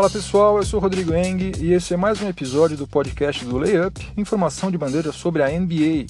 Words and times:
Fala 0.00 0.08
pessoal, 0.08 0.56
eu 0.56 0.62
sou 0.62 0.80
Rodrigo 0.80 1.12
Eng 1.12 1.52
e 1.60 1.74
esse 1.74 1.92
é 1.92 1.96
mais 1.98 2.22
um 2.22 2.28
episódio 2.30 2.74
do 2.74 2.86
podcast 2.86 3.44
do 3.44 3.58
Layup, 3.58 4.00
informação 4.16 4.70
de 4.70 4.78
bandeja 4.78 5.12
sobre 5.12 5.42
a 5.42 5.48
NBA, 5.48 6.06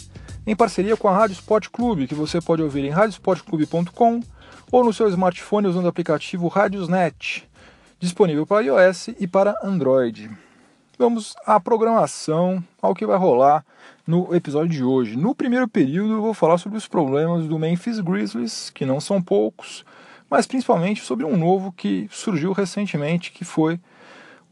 em 0.47 0.55
parceria 0.55 0.97
com 0.97 1.09
a 1.09 1.13
Rádio 1.13 1.35
Sport 1.35 1.71
Clube, 1.71 2.07
que 2.07 2.15
você 2.15 2.41
pode 2.41 2.63
ouvir 2.63 2.85
em 2.85 2.91
radiosportclube.com 2.91 4.21
ou 4.71 4.85
no 4.85 4.93
seu 4.93 5.09
smartphone 5.09 5.67
usando 5.67 5.87
o 5.87 5.89
aplicativo 5.89 6.47
Radiosnet, 6.47 7.49
disponível 7.99 8.47
para 8.47 8.65
iOS 8.65 9.09
e 9.19 9.27
para 9.27 9.57
Android. 9.61 10.31
Vamos 10.97 11.35
à 11.45 11.59
programação, 11.59 12.63
ao 12.81 12.95
que 12.95 13.05
vai 13.05 13.19
rolar 13.19 13.67
no 14.07 14.33
episódio 14.33 14.71
de 14.71 14.85
hoje. 14.85 15.17
No 15.17 15.35
primeiro 15.35 15.67
período 15.67 16.13
eu 16.13 16.23
vou 16.23 16.33
falar 16.33 16.59
sobre 16.59 16.79
os 16.79 16.87
problemas 16.87 17.49
do 17.49 17.59
Memphis 17.59 17.99
Grizzlies, 17.99 18.71
que 18.71 18.87
não 18.87 19.01
são 19.01 19.21
poucos, 19.21 19.85
mas 20.31 20.47
principalmente 20.47 21.03
sobre 21.03 21.27
um 21.27 21.37
novo 21.37 21.73
que 21.73 22.09
surgiu 22.11 22.53
recentemente, 22.53 23.33
que 23.33 23.45
foi 23.45 23.81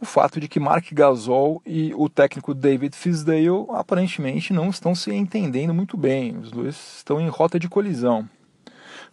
o 0.01 0.05
fato 0.05 0.41
de 0.41 0.49
que 0.49 0.61
Mark 0.61 0.93
Gasol 0.93 1.63
e 1.65 1.93
o 1.97 2.09
técnico 2.09 2.53
David 2.53 2.97
Fisdale 2.97 3.67
aparentemente 3.71 4.53
não 4.53 4.71
estão 4.71 4.95
se 4.95 5.13
entendendo 5.13 5.73
muito 5.73 5.97
bem. 5.97 6.37
Os 6.37 6.51
dois 6.51 6.97
estão 6.99 7.21
em 7.21 7.29
rota 7.29 7.59
de 7.59 7.69
colisão. 7.69 8.29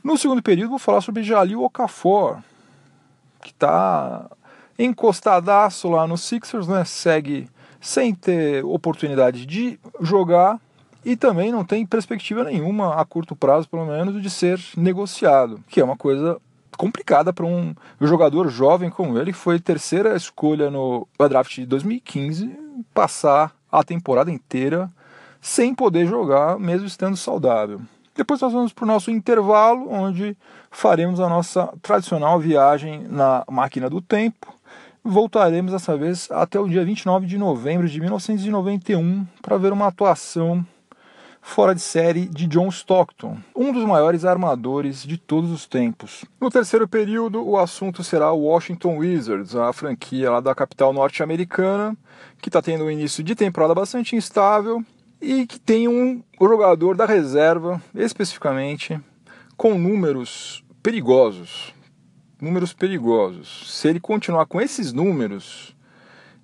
No 0.03 0.17
segundo 0.17 0.41
período 0.41 0.72
vou 0.72 0.80
falar 0.80 1.02
sobre 1.02 1.23
Jalil 1.23 1.63
Okafor, 1.63 2.39
que 3.41 3.52
está 3.52 4.29
encostadaço 4.77 5.89
lá 5.89 6.05
no 6.05 6.17
Sixers, 6.17 6.67
né? 6.67 6.83
Segue 6.83 7.47
sem 7.79 8.13
ter 8.13 8.66
oportunidade 8.66 9.45
de 9.45 9.79
jogar 10.02 10.59
e 11.03 11.16
também 11.16 11.52
não 11.52 11.63
tem 11.63 11.85
perspectiva 11.85 12.44
nenhuma 12.44 13.00
a 13.00 13.05
curto 13.05 13.35
prazo, 13.35 13.69
pelo 13.69 13.85
menos, 13.85 14.22
de 14.22 14.29
ser 14.29 14.59
negociado, 14.75 15.63
que 15.67 15.79
é 15.79 15.83
uma 15.83 15.95
coisa 15.95 16.41
complicada 16.76 17.34
para 17.34 17.45
um 17.45 17.73
jogador 18.02 18.50
jovem 18.50 18.90
como 18.90 19.18
ele, 19.18 19.34
foi 19.34 19.59
terceira 19.59 20.16
escolha 20.16 20.70
no 20.70 21.08
draft 21.30 21.56
de 21.56 21.66
2015, 21.66 22.50
passar 22.94 23.56
a 23.72 23.84
temporada 23.84 24.31
inteira 24.31 24.90
sem 25.42 25.76
poder 25.76 26.08
jogar, 26.08 26.58
mesmo 26.58 26.88
estando 26.88 27.16
saudável. 27.16 27.80
Depois 28.16 28.40
nós 28.40 28.53
vamos 28.53 28.72
para 28.72 28.86
o 28.86 28.88
nosso 28.88 29.12
intervalo, 29.12 29.92
onde 29.92 30.38
faremos 30.72 31.20
a 31.20 31.28
nossa 31.28 31.72
tradicional 31.81 32.40
viagem 32.40 33.06
na 33.09 33.44
máquina 33.50 33.90
do 33.90 34.02
tempo. 34.02 34.56
Voltaremos 35.03 35.72
dessa 35.72 35.96
vez 35.96 36.30
até 36.31 36.59
o 36.59 36.68
dia 36.68 36.84
29 36.84 37.28
de 37.28 37.38
novembro 37.38 37.88
de 37.88 38.00
1991 38.00 39.28
para 39.42 39.58
ver 39.58 39.72
uma 39.72 39.88
atuação 39.88 40.66
fora 41.45 41.75
de 41.75 41.79
série 41.79 42.25
de 42.25 42.47
John 42.47 42.67
Stockton, 42.69 43.38
um 43.55 43.71
dos 43.71 43.85
maiores 43.85 44.25
armadores 44.25 45.03
de 45.03 45.15
todos 45.15 45.51
os 45.51 45.67
tempos. 45.67 46.25
No 46.41 46.49
terceiro 46.49 46.88
período, 46.88 47.47
o 47.47 47.57
assunto 47.57 48.03
será 48.03 48.31
o 48.31 48.41
Washington 48.41 48.97
Wizards, 48.97 49.55
a 49.55 49.71
franquia 49.71 50.31
lá 50.31 50.39
da 50.39 50.55
capital 50.55 50.91
norte-americana, 50.91 51.95
que 52.41 52.49
está 52.49 52.63
tendo 52.63 52.85
um 52.85 52.91
início 52.91 53.23
de 53.23 53.35
temporada 53.35 53.75
bastante 53.75 54.16
instável 54.16 54.83
e 55.21 55.45
que 55.45 55.59
tem 55.59 55.88
um 55.88 56.21
jogador 56.41 56.97
da 56.97 57.05
reserva, 57.05 57.79
especificamente, 57.93 59.00
com 59.55 59.78
números 59.78 60.66
perigosos. 60.81 61.73
Números 62.41 62.73
perigosos. 62.73 63.72
Se 63.72 63.88
ele 63.88 64.00
continuar 64.00 64.47
com 64.47 64.59
esses 64.59 64.91
números, 64.91 65.75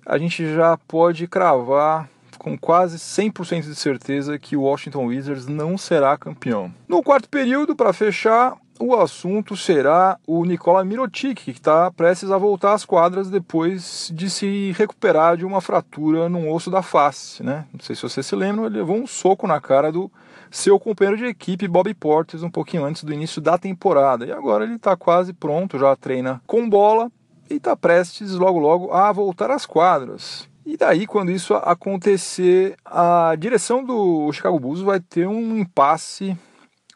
a 0.06 0.16
gente 0.16 0.54
já 0.54 0.78
pode 0.78 1.26
cravar 1.26 2.08
com 2.42 2.58
quase 2.58 2.98
100% 2.98 3.62
de 3.62 3.76
certeza 3.76 4.36
que 4.36 4.56
o 4.56 4.62
Washington 4.62 5.06
Wizards 5.06 5.46
não 5.46 5.78
será 5.78 6.18
campeão. 6.18 6.74
No 6.88 7.00
quarto 7.00 7.28
período, 7.28 7.76
para 7.76 7.92
fechar, 7.92 8.56
o 8.80 8.96
assunto 8.96 9.56
será 9.56 10.18
o 10.26 10.44
Nikola 10.44 10.84
Mirotic, 10.84 11.36
que 11.36 11.52
está 11.52 11.88
prestes 11.92 12.32
a 12.32 12.38
voltar 12.38 12.72
às 12.72 12.84
quadras 12.84 13.30
depois 13.30 14.10
de 14.12 14.28
se 14.28 14.72
recuperar 14.76 15.36
de 15.36 15.46
uma 15.46 15.60
fratura 15.60 16.28
no 16.28 16.52
osso 16.52 16.68
da 16.68 16.82
face. 16.82 17.44
Né? 17.44 17.64
Não 17.72 17.78
sei 17.78 17.94
se 17.94 18.02
você 18.02 18.24
se 18.24 18.34
lembra, 18.34 18.66
ele 18.66 18.78
levou 18.78 18.96
um 18.96 19.06
soco 19.06 19.46
na 19.46 19.60
cara 19.60 19.92
do 19.92 20.10
seu 20.50 20.80
companheiro 20.80 21.16
de 21.16 21.26
equipe, 21.26 21.68
Bobby 21.68 21.94
Portis, 21.94 22.42
um 22.42 22.50
pouquinho 22.50 22.84
antes 22.84 23.04
do 23.04 23.12
início 23.12 23.40
da 23.40 23.56
temporada. 23.56 24.26
E 24.26 24.32
agora 24.32 24.64
ele 24.64 24.74
está 24.74 24.96
quase 24.96 25.32
pronto, 25.32 25.78
já 25.78 25.94
treina 25.94 26.42
com 26.44 26.68
bola 26.68 27.08
e 27.48 27.54
está 27.54 27.76
prestes 27.76 28.32
logo 28.32 28.58
logo 28.58 28.92
a 28.92 29.12
voltar 29.12 29.50
às 29.52 29.64
quadras. 29.64 30.50
E 30.64 30.76
daí, 30.76 31.06
quando 31.06 31.30
isso 31.30 31.54
acontecer, 31.54 32.76
a 32.84 33.34
direção 33.38 33.84
do 33.84 34.32
Chicago 34.32 34.58
Bulls 34.58 34.80
vai 34.80 35.00
ter 35.00 35.26
um 35.26 35.58
impasse 35.58 36.36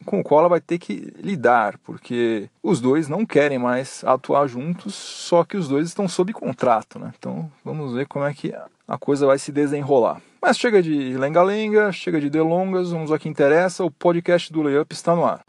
com 0.05 0.19
o 0.19 0.23
qual 0.23 0.41
ela 0.41 0.49
vai 0.49 0.61
ter 0.61 0.77
que 0.77 1.13
lidar, 1.19 1.77
porque 1.79 2.49
os 2.61 2.79
dois 2.79 3.07
não 3.07 3.25
querem 3.25 3.57
mais 3.57 4.03
atuar 4.05 4.47
juntos, 4.47 4.93
só 4.93 5.43
que 5.43 5.57
os 5.57 5.67
dois 5.67 5.87
estão 5.87 6.07
sob 6.07 6.31
contrato, 6.33 6.99
né? 6.99 7.11
Então 7.17 7.51
vamos 7.63 7.93
ver 7.93 8.07
como 8.07 8.25
é 8.25 8.33
que 8.33 8.53
a 8.87 8.97
coisa 8.97 9.25
vai 9.25 9.39
se 9.39 9.51
desenrolar. 9.51 10.21
Mas 10.41 10.57
chega 10.57 10.81
de 10.81 11.17
lenga-lenga, 11.17 11.91
chega 11.91 12.21
de 12.21 12.29
delongas, 12.29 12.91
vamos 12.91 13.11
ao 13.11 13.19
que 13.19 13.27
interessa, 13.27 13.83
o 13.83 13.91
podcast 13.91 14.53
do 14.53 14.61
Layup 14.61 14.93
está 14.93 15.15
no 15.15 15.25
ar. 15.25 15.41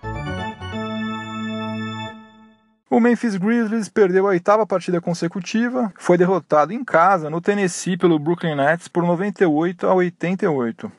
O 2.90 3.00
Memphis 3.00 3.36
Grizzlies 3.36 3.86
perdeu 3.86 4.24
a 4.26 4.30
oitava 4.30 4.66
partida 4.66 4.98
consecutiva, 4.98 5.92
foi 5.98 6.16
derrotado 6.16 6.72
em 6.72 6.82
casa 6.82 7.28
no 7.28 7.38
Tennessee 7.38 7.98
pelo 7.98 8.18
Brooklyn 8.18 8.54
Nets 8.54 8.88
por 8.88 9.02
98 9.02 9.86
a 9.86 9.92
88. 9.92 10.90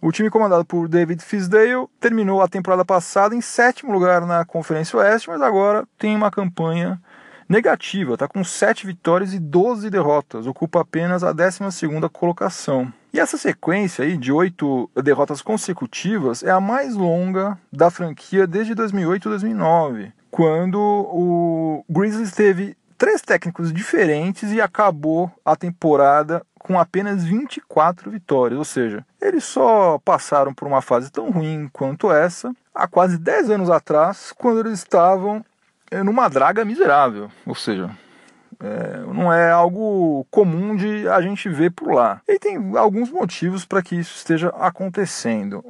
O 0.00 0.12
time 0.12 0.30
comandado 0.30 0.64
por 0.64 0.86
David 0.86 1.20
Fisdale 1.24 1.88
terminou 1.98 2.40
a 2.40 2.46
temporada 2.46 2.84
passada 2.84 3.34
em 3.34 3.40
sétimo 3.40 3.92
lugar 3.92 4.24
na 4.24 4.44
Conferência 4.44 4.96
Oeste, 4.96 5.28
mas 5.28 5.42
agora 5.42 5.84
tem 5.98 6.14
uma 6.14 6.30
campanha 6.30 7.02
negativa, 7.48 8.14
está 8.14 8.28
com 8.28 8.44
7 8.44 8.86
vitórias 8.86 9.34
e 9.34 9.40
12 9.40 9.90
derrotas, 9.90 10.46
ocupa 10.46 10.82
apenas 10.82 11.24
a 11.24 11.32
12 11.32 11.58
colocação. 12.12 12.92
E 13.12 13.18
essa 13.18 13.36
sequência 13.36 14.04
aí 14.04 14.16
de 14.16 14.30
oito 14.30 14.88
derrotas 14.94 15.42
consecutivas 15.42 16.44
é 16.44 16.50
a 16.52 16.60
mais 16.60 16.94
longa 16.94 17.58
da 17.72 17.90
franquia 17.90 18.46
desde 18.46 18.72
2008 18.72 19.26
e 19.26 19.30
2009 19.30 20.23
quando 20.34 20.80
o 20.80 21.84
Grizzlies 21.88 22.32
teve 22.32 22.76
três 22.98 23.22
técnicos 23.22 23.72
diferentes 23.72 24.50
e 24.50 24.60
acabou 24.60 25.30
a 25.44 25.54
temporada 25.54 26.44
com 26.58 26.76
apenas 26.76 27.22
24 27.22 28.10
vitórias, 28.10 28.58
ou 28.58 28.64
seja, 28.64 29.06
eles 29.22 29.44
só 29.44 29.96
passaram 30.04 30.52
por 30.52 30.66
uma 30.66 30.82
fase 30.82 31.08
tão 31.08 31.30
ruim 31.30 31.70
quanto 31.72 32.10
essa 32.10 32.52
há 32.74 32.88
quase 32.88 33.16
10 33.16 33.50
anos 33.50 33.70
atrás, 33.70 34.34
quando 34.36 34.58
eles 34.58 34.80
estavam 34.80 35.44
eh, 35.88 36.02
numa 36.02 36.28
draga 36.28 36.64
miserável, 36.64 37.30
ou 37.46 37.54
seja, 37.54 37.88
é, 38.58 39.04
não 39.06 39.32
é 39.32 39.52
algo 39.52 40.26
comum 40.32 40.74
de 40.74 41.06
a 41.06 41.20
gente 41.20 41.48
ver 41.48 41.70
por 41.70 41.92
lá. 41.92 42.20
E 42.26 42.40
tem 42.40 42.76
alguns 42.76 43.08
motivos 43.08 43.64
para 43.64 43.82
que 43.82 43.94
isso 43.94 44.16
esteja 44.16 44.48
acontecendo. 44.48 45.64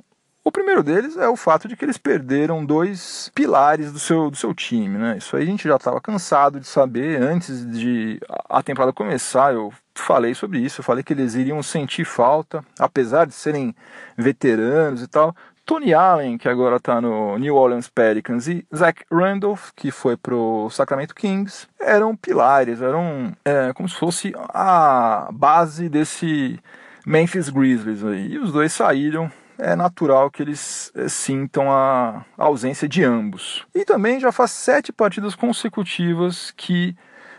O 0.47 0.53
primeiro 0.53 0.83
deles 0.83 1.17
é 1.17 1.27
o 1.27 1.37
fato 1.37 1.67
de 1.67 1.75
que 1.75 1.87
eles 1.87 1.97
perderam 1.97 2.67
dois 2.67 3.31
pilares 3.35 3.91
do 3.91 3.99
seu, 3.99 4.31
do 4.31 4.37
seu 4.37 4.53
time, 4.53 4.99
né? 4.99 5.17
Isso 5.17 5.35
aí 5.35 5.43
a 5.43 5.47
gente 5.47 5.67
já 5.67 5.77
estava 5.77 5.99
cansado 6.03 6.61
de 6.61 6.67
saber 6.67 7.23
antes 7.23 7.67
de 7.67 8.21
a 8.47 8.63
temporada 8.63 8.93
começar. 8.93 9.55
Eu 9.55 9.73
falei 9.95 10.35
sobre 10.35 10.59
isso, 10.59 10.81
eu 10.81 10.85
falei 10.85 11.03
que 11.03 11.15
eles 11.15 11.35
iriam 11.35 11.63
sentir 11.63 12.05
falta, 12.05 12.63
apesar 12.79 13.27
de 13.27 13.33
serem 13.33 13.75
veteranos 14.19 15.03
e 15.03 15.09
tal. 15.09 15.35
Tony 15.65 15.95
Allen, 15.95 16.37
que 16.37 16.47
agora 16.47 16.77
está 16.77 17.01
no 17.01 17.39
New 17.39 17.55
Orleans 17.55 17.89
Pelicans, 17.89 18.47
e 18.47 18.67
Zach 18.77 19.03
Randolph, 19.11 19.71
que 19.75 19.91
foi 19.91 20.15
pro 20.15 20.69
Sacramento 20.69 21.15
Kings, 21.15 21.67
eram 21.81 22.15
pilares, 22.15 22.83
eram 22.83 23.33
é, 23.47 23.73
como 23.73 23.89
se 23.89 23.97
fosse 23.97 24.35
a 24.37 25.31
base 25.33 25.89
desse 25.89 26.61
Memphis 27.07 27.49
Grizzlies 27.49 28.05
aí. 28.05 28.33
E 28.33 28.39
os 28.39 28.53
dois 28.53 28.75
saíram 28.75 29.33
é 29.59 29.75
natural 29.75 30.31
que 30.31 30.43
eles 30.43 30.93
eh, 30.95 31.09
sintam 31.09 31.71
a 31.71 32.25
ausência 32.37 32.89
de 32.89 33.05
ambos. 33.05 33.65
E 33.75 33.85
também 33.85 34.21
já 34.21 34.33
faz 34.33 34.51
sete 34.51 34.93
partidas 34.93 35.35
consecutivas 35.35 36.53
que 36.57 36.97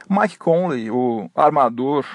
Mike 0.09 0.37
Conley, 0.37 0.89
o 0.91 1.29
armador 1.35 2.05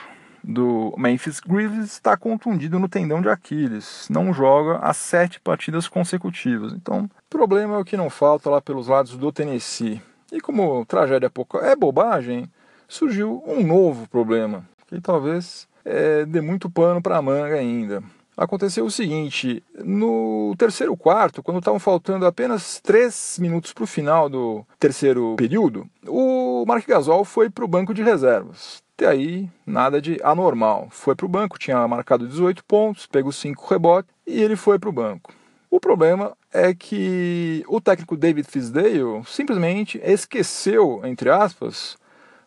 do 0.43 0.95
Memphis 0.97 1.41
Grizzlies, 1.41 1.93
está 1.93 2.17
contundido 2.17 2.79
no 2.79 2.89
tendão 2.89 3.21
de 3.21 3.29
Aquiles. 3.29 4.07
Não 4.09 4.33
joga 4.33 4.79
há 4.79 4.93
sete 4.95 5.41
partidas 5.41 5.87
consecutivas. 5.87 6.73
Então, 6.73 7.11
problema 7.29 7.75
é 7.75 7.79
o 7.79 7.85
que 7.85 7.97
não 7.97 8.09
falta 8.09 8.49
lá 8.49 8.61
pelos 8.61 8.89
lados 8.89 9.17
do 9.17 9.33
Tennessee. 9.33 10.01
E 10.33 10.41
como 10.41 10.85
tragédia 10.87 11.31
é 11.63 11.77
bobagem, 11.77 12.51
surgiu 12.89 13.43
um 13.47 13.67
novo 13.67 14.09
problema, 14.09 14.65
que 14.87 15.01
talvez 15.01 15.69
é, 15.85 16.25
dê 16.25 16.41
muito 16.41 16.71
pano 16.71 17.03
para 17.03 17.17
a 17.17 17.23
manga 17.23 17.57
ainda 17.57 18.03
aconteceu 18.37 18.85
o 18.85 18.91
seguinte: 18.91 19.63
no 19.85 20.55
terceiro 20.57 20.97
quarto, 20.97 21.43
quando 21.43 21.59
estavam 21.59 21.81
faltando 21.81 22.27
apenas 22.27 22.81
três 22.81 23.39
minutos 23.41 23.73
para 23.73 23.85
o 23.85 23.87
final 23.87 24.29
do 24.29 24.65
terceiro 24.79 25.35
período, 25.37 25.87
o 26.07 26.65
Mark 26.67 26.87
Gasol 26.87 27.25
foi 27.25 27.51
para 27.51 27.65
o 27.65 27.69
banco 27.69 27.95
de 27.95 28.03
reservas. 28.03 28.83
Até 28.97 29.09
aí, 29.09 29.49
nada 29.65 30.01
de 30.01 30.21
anormal. 30.23 30.89
Foi 30.91 31.15
para 31.15 31.25
o 31.25 31.29
banco, 31.29 31.59
tinha 31.59 31.89
marcado 31.89 32.29
18 32.29 32.63
pontos, 32.65 33.07
pegou 33.07 33.33
5 33.33 33.67
rebotes 33.67 34.11
e 34.27 34.43
ele 34.43 34.57
foi 34.57 34.79
para 34.79 34.91
o 34.91 34.93
banco. 34.93 35.33
O 35.71 35.81
problema 35.81 36.37
é 36.53 36.75
que 36.75 37.65
o 37.69 37.81
técnico 37.81 38.17
David 38.17 38.47
Fisdale 38.47 39.23
simplesmente 39.25 40.01
esqueceu, 40.03 41.01
entre 41.05 41.31
aspas, 41.31 41.97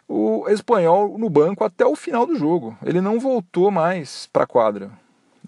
o 0.07 0.47
espanhol 0.49 1.17
no 1.17 1.29
banco 1.29 1.63
até 1.63 1.85
o 1.85 1.95
final 1.95 2.25
do 2.25 2.35
jogo. 2.35 2.77
Ele 2.85 3.01
não 3.01 3.19
voltou 3.19 3.71
mais 3.71 4.29
para 4.31 4.43
a 4.43 4.47
quadra. 4.47 4.91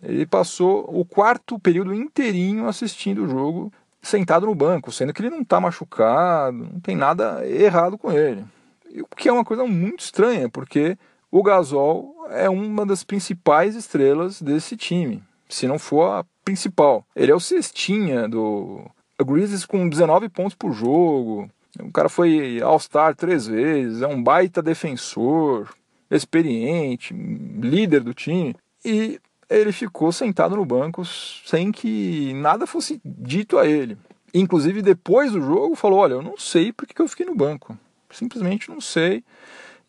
Ele 0.01 0.25
passou 0.25 0.85
o 0.87 1.03
quarto 1.05 1.59
período 1.59 1.93
inteirinho 1.93 2.67
assistindo 2.67 3.23
o 3.23 3.27
jogo 3.27 3.71
sentado 4.01 4.45
no 4.45 4.53
banco, 4.53 4.91
sendo 4.91 5.13
que 5.13 5.21
ele 5.21 5.31
não 5.31 5.41
está 5.41 5.59
machucado, 5.59 6.57
não 6.57 6.79
tem 6.79 6.95
nada 6.95 7.45
errado 7.47 7.97
com 7.97 8.11
ele. 8.11 8.45
O 9.01 9.15
que 9.15 9.27
é 9.27 9.33
uma 9.33 9.43
coisa 9.43 9.65
muito 9.65 10.01
estranha, 10.01 10.47
porque 10.47 10.97
o 11.31 11.41
Gasol 11.41 12.27
é 12.29 12.49
uma 12.49 12.85
das 12.85 13.03
principais 13.03 13.75
estrelas 13.75 14.41
desse 14.41 14.77
time, 14.77 15.23
se 15.49 15.67
não 15.67 15.79
for 15.79 16.19
a 16.19 16.25
principal. 16.43 17.05
Ele 17.15 17.31
é 17.31 17.35
o 17.35 17.39
cestinha 17.39 18.29
do 18.29 18.85
Grizzlies 19.19 19.65
com 19.65 19.89
19 19.89 20.29
pontos 20.29 20.55
por 20.55 20.71
jogo. 20.71 21.49
O 21.79 21.91
cara 21.91 22.07
foi 22.07 22.61
All-Star 22.61 23.15
três 23.15 23.47
vezes, 23.47 24.01
é 24.01 24.07
um 24.07 24.21
baita 24.21 24.61
defensor, 24.61 25.73
experiente, 26.09 27.13
líder 27.13 28.01
do 28.01 28.13
time. 28.13 28.55
E 28.83 29.19
ele 29.49 29.71
ficou 29.71 30.11
sentado 30.11 30.55
no 30.55 30.65
banco 30.65 31.03
sem 31.05 31.71
que 31.71 32.33
nada 32.35 32.65
fosse 32.65 32.99
dito 33.03 33.57
a 33.57 33.65
ele. 33.65 33.97
Inclusive, 34.33 34.81
depois 34.81 35.31
do 35.31 35.41
jogo, 35.41 35.75
falou: 35.75 35.99
Olha, 35.99 36.13
eu 36.13 36.21
não 36.21 36.37
sei 36.37 36.71
porque 36.71 36.93
que 36.93 37.01
eu 37.01 37.07
fiquei 37.07 37.25
no 37.25 37.35
banco. 37.35 37.77
Simplesmente 38.09 38.69
não 38.69 38.81
sei. 38.81 39.23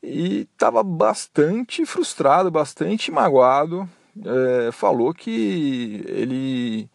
E 0.02 0.48
estava 0.52 0.82
bastante 0.82 1.84
frustrado, 1.84 2.50
bastante 2.50 3.10
magoado. 3.10 3.88
É, 4.24 4.72
falou 4.72 5.12
que 5.12 6.02
ele 6.06 6.88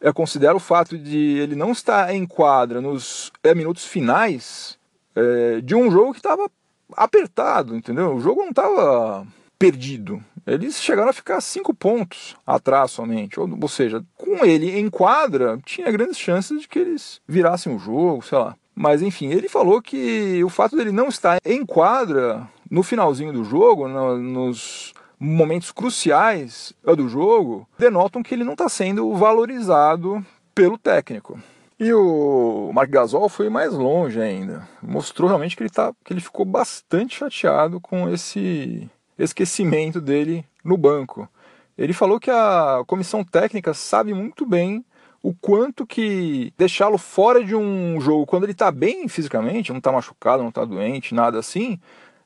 é, 0.00 0.12
considera 0.12 0.54
o 0.54 0.60
fato 0.60 0.98
de 0.98 1.38
ele 1.38 1.54
não 1.54 1.72
estar 1.72 2.12
em 2.14 2.26
quadra 2.26 2.80
nos 2.80 3.30
é, 3.42 3.54
minutos 3.54 3.86
finais 3.86 4.78
é, 5.14 5.60
de 5.60 5.74
um 5.74 5.90
jogo 5.90 6.12
que 6.12 6.18
estava 6.18 6.50
apertado, 6.96 7.76
entendeu? 7.76 8.14
O 8.14 8.20
jogo 8.20 8.42
não 8.42 8.50
estava 8.50 9.26
perdido. 9.58 10.22
Eles 10.46 10.80
chegaram 10.80 11.10
a 11.10 11.14
ficar 11.14 11.40
cinco 11.40 11.74
pontos 11.74 12.36
atrás 12.46 12.90
somente. 12.90 13.38
Ou, 13.38 13.48
ou 13.60 13.68
seja, 13.68 14.04
com 14.16 14.44
ele 14.44 14.78
em 14.78 14.88
quadra, 14.88 15.58
tinha 15.64 15.90
grandes 15.90 16.18
chances 16.18 16.62
de 16.62 16.68
que 16.68 16.78
eles 16.78 17.20
virassem 17.26 17.74
o 17.74 17.78
jogo, 17.78 18.22
sei 18.22 18.38
lá. 18.38 18.56
Mas 18.74 19.02
enfim, 19.02 19.30
ele 19.30 19.48
falou 19.48 19.82
que 19.82 20.42
o 20.42 20.48
fato 20.48 20.76
dele 20.76 20.92
não 20.92 21.08
estar 21.08 21.38
em 21.44 21.66
quadra 21.66 22.48
no 22.70 22.82
finalzinho 22.82 23.32
do 23.32 23.44
jogo, 23.44 23.88
no, 23.88 24.16
nos 24.16 24.92
momentos 25.18 25.70
cruciais 25.70 26.72
do 26.96 27.08
jogo, 27.08 27.68
denotam 27.78 28.22
que 28.22 28.34
ele 28.34 28.44
não 28.44 28.52
está 28.52 28.68
sendo 28.68 29.14
valorizado 29.14 30.24
pelo 30.54 30.78
técnico. 30.78 31.38
E 31.78 31.92
o 31.94 32.70
Mark 32.74 32.90
Gasol 32.90 33.28
foi 33.28 33.48
mais 33.48 33.72
longe 33.72 34.20
ainda. 34.20 34.68
Mostrou 34.82 35.28
realmente 35.28 35.56
que 35.56 35.62
ele, 35.62 35.70
tá, 35.70 35.92
que 36.04 36.12
ele 36.12 36.20
ficou 36.20 36.44
bastante 36.44 37.16
chateado 37.16 37.80
com 37.80 38.08
esse 38.08 38.88
esquecimento 39.24 40.00
dele 40.00 40.44
no 40.64 40.76
banco. 40.76 41.28
Ele 41.76 41.92
falou 41.92 42.20
que 42.20 42.30
a 42.30 42.82
comissão 42.86 43.24
técnica 43.24 43.72
sabe 43.72 44.12
muito 44.12 44.44
bem 44.46 44.84
o 45.22 45.34
quanto 45.34 45.86
que 45.86 46.52
deixá-lo 46.56 46.96
fora 46.98 47.44
de 47.44 47.54
um 47.54 48.00
jogo 48.00 48.26
quando 48.26 48.44
ele 48.44 48.52
está 48.52 48.70
bem 48.70 49.06
fisicamente, 49.08 49.70
não 49.70 49.78
está 49.78 49.92
machucado, 49.92 50.42
não 50.42 50.48
está 50.48 50.64
doente, 50.64 51.14
nada 51.14 51.38
assim, 51.38 51.78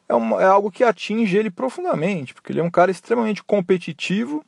é, 0.09 0.15
é 0.43 0.47
algo 0.47 0.71
que 0.71 0.85
atinge 0.85 1.37
ele 1.37 1.51
profundamente, 1.51 2.35
porque 2.35 2.53
ele 2.53 2.61
é 2.61 2.65
um 2.65 2.71
cara 2.71 2.91
extremamente 2.91 3.43
competitivo, 3.43 4.45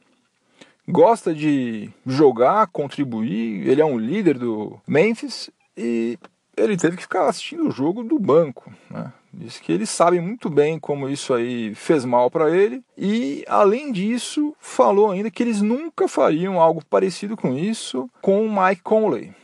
gosta 0.88 1.34
de 1.34 1.90
jogar, 2.06 2.69
contribuir, 2.69 3.66
ele 3.66 3.81
é 3.81 3.84
um 3.84 3.98
líder 3.98 4.38
do 4.38 4.78
Memphis 4.87 5.50
e 5.76 6.19
ele 6.56 6.76
teve 6.76 6.96
que 6.96 7.02
ficar 7.02 7.28
assistindo 7.28 7.69
o 7.69 7.72
jogo 7.72 8.04
do 8.04 8.19
banco. 8.19 8.72
Né? 8.88 9.12
Diz 9.38 9.59
que 9.59 9.71
eles 9.71 9.91
sabem 9.91 10.19
muito 10.19 10.49
bem 10.49 10.79
como 10.79 11.11
isso 11.11 11.35
aí 11.35 11.75
fez 11.75 12.06
mal 12.06 12.31
para 12.31 12.50
ele 12.50 12.83
e, 12.97 13.44
além 13.47 13.93
disso, 13.93 14.56
falou 14.59 15.11
ainda 15.11 15.31
que 15.31 15.43
eles 15.43 15.61
nunca 15.61 16.09
fariam 16.09 16.59
algo 16.59 16.83
parecido 16.88 17.37
com 17.37 17.53
isso 17.55 18.09
com 18.23 18.47
o 18.47 18.50
Mike 18.50 18.81
Conley. 18.81 19.35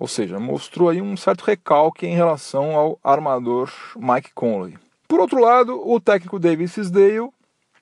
Ou 0.00 0.08
seja, 0.08 0.40
mostrou 0.40 0.88
aí 0.88 1.02
um 1.02 1.18
certo 1.18 1.42
recalque 1.42 2.06
em 2.06 2.14
relação 2.14 2.74
ao 2.74 2.98
armador 3.04 3.70
Mike 3.94 4.30
Conley. 4.34 4.78
Por 5.06 5.20
outro 5.20 5.38
lado, 5.38 5.86
o 5.86 6.00
técnico 6.00 6.38
David 6.38 6.68
Fisdale 6.68 7.28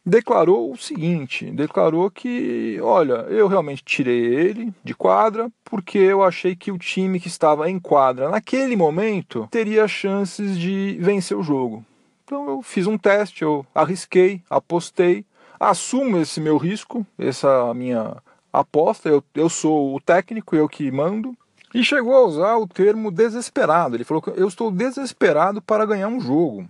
declarou 0.05 0.73
o 0.73 0.77
seguinte: 0.77 1.51
declarou 1.51 2.11
que, 2.11 2.79
olha, 2.83 3.27
eu 3.29 3.49
realmente 3.49 3.83
tirei 3.85 4.25
ele 4.25 4.73
de 4.83 4.95
quadra 4.95 5.51
porque 5.65 5.99
eu 5.99 6.23
achei 6.23 6.55
que 6.55 6.71
o 6.71 6.79
time 6.79 7.19
que 7.19 7.29
estava 7.29 7.71
em 7.71 7.79
quadra 7.79 8.29
naquele 8.29 8.77
momento 8.77 9.49
teria 9.51 9.89
chances 9.89 10.59
de 10.59 10.99
vencer 11.01 11.37
o 11.37 11.43
jogo. 11.43 11.85
Então 12.25 12.49
eu 12.49 12.63
fiz 12.63 12.87
um 12.87 12.99
teste, 12.99 13.43
eu 13.43 13.67
arrisquei, 13.75 14.43
apostei, 14.49 15.25
assumo 15.59 16.19
esse 16.19 16.41
meu 16.41 16.57
risco, 16.57 17.07
essa 17.19 17.73
minha 17.75 18.17
aposta, 18.53 19.09
eu, 19.09 19.23
eu 19.35 19.49
sou 19.49 19.95
o 19.95 20.01
técnico, 20.01 20.57
eu 20.57 20.69
que 20.69 20.91
mando. 20.91 21.37
E 21.75 21.83
chegou 21.83 22.15
a 22.15 22.25
usar 22.25 22.57
o 22.57 22.69
termo 22.69 23.11
desesperado. 23.11 23.97
Ele 23.97 24.05
falou 24.05 24.23
que 24.23 24.31
eu 24.31 24.47
estou 24.47 24.71
desesperado 24.71 25.61
para 25.61 25.85
ganhar 25.85 26.07
um 26.07 26.21
jogo. 26.21 26.69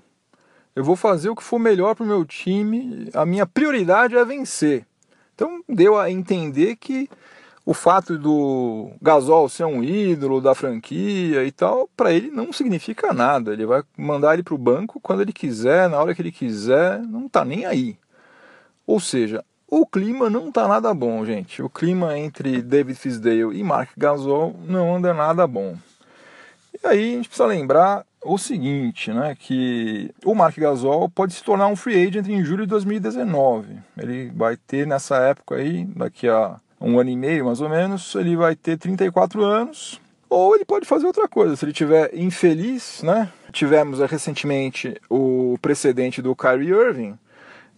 Eu 0.75 0.83
vou 0.83 0.97
fazer 0.97 1.31
o 1.31 1.37
que 1.37 1.43
for 1.43 1.59
melhor 1.59 1.95
para 1.95 2.05
o 2.05 2.07
meu 2.07 2.25
time. 2.25 3.09
A 3.15 3.25
minha 3.25 3.47
prioridade 3.47 4.17
é 4.17 4.25
vencer. 4.25 4.85
Então 5.35 5.63
deu 5.69 5.99
a 5.99 6.11
entender 6.11 6.77
que 6.77 7.09
o 7.67 7.73
fato 7.73 8.19
do 8.19 8.91
Gasol 9.01 9.49
ser 9.49 9.65
um 9.65 9.83
ídolo 9.83 10.41
da 10.41 10.55
franquia 10.55 11.45
e 11.45 11.51
tal, 11.51 11.89
para 11.97 12.13
ele 12.13 12.31
não 12.31 12.53
significa 12.53 13.13
nada. 13.13 13.53
Ele 13.53 13.65
vai 13.65 13.83
mandar 13.97 14.35
ele 14.35 14.43
para 14.43 14.55
o 14.55 14.59
banco 14.59 15.01
quando 15.01 15.23
ele 15.23 15.33
quiser, 15.33 15.89
na 15.89 15.99
hora 15.99 16.15
que 16.15 16.21
ele 16.21 16.33
quiser, 16.33 17.01
não 17.03 17.27
está 17.27 17.45
nem 17.45 17.65
aí. 17.65 17.97
Ou 18.87 19.01
seja, 19.01 19.43
o 19.67 19.87
clima 19.87 20.29
não 20.29 20.49
está 20.49 20.69
nada 20.69 20.93
bom, 20.93 21.25
gente. 21.25 21.63
O 21.63 21.71
clima 21.71 22.19
entre 22.19 22.61
David 22.61 22.99
Fisdale 22.99 23.59
e 23.59 23.63
Mark 23.63 23.91
Gasol 23.97 24.55
não 24.67 24.95
anda 24.95 25.15
nada 25.15 25.47
bom. 25.47 25.77
E 26.75 26.87
aí 26.87 27.13
a 27.15 27.17
gente 27.17 27.29
precisa 27.29 27.47
lembrar 27.47 28.05
o 28.25 28.39
seguinte, 28.39 29.13
né, 29.13 29.37
que 29.39 30.11
o 30.25 30.35
Mark 30.35 30.57
Gasol 30.57 31.09
pode 31.09 31.35
se 31.35 31.45
tornar 31.45 31.67
um 31.67 31.77
free 31.77 32.07
agent 32.07 32.27
em 32.29 32.45
julho 32.45 32.65
de 32.65 32.71
2019. 32.71 33.79
Ele 33.99 34.33
vai 34.35 34.57
ter 34.57 34.87
nessa 34.87 35.17
época 35.19 35.57
aí, 35.57 35.85
daqui 35.85 36.29
a 36.29 36.57
um 36.81 36.99
ano 36.99 37.11
e 37.11 37.17
meio 37.17 37.47
mais 37.47 37.61
ou 37.61 37.69
menos, 37.69 38.15
ele 38.15 38.37
vai 38.37 38.57
ter 38.57 38.77
34 38.77 39.43
anos. 39.43 40.01
Ou 40.29 40.55
ele 40.55 40.65
pode 40.65 40.87
fazer 40.87 41.07
outra 41.07 41.29
coisa, 41.29 41.55
se 41.55 41.65
ele 41.65 41.73
tiver 41.73 42.15
infeliz, 42.15 43.03
né? 43.03 43.31
Tivemos 43.53 44.01
recentemente 44.01 45.01
o 45.09 45.57
precedente 45.63 46.21
do 46.21 46.35
Kyrie 46.35 46.71
Irving. 46.71 47.17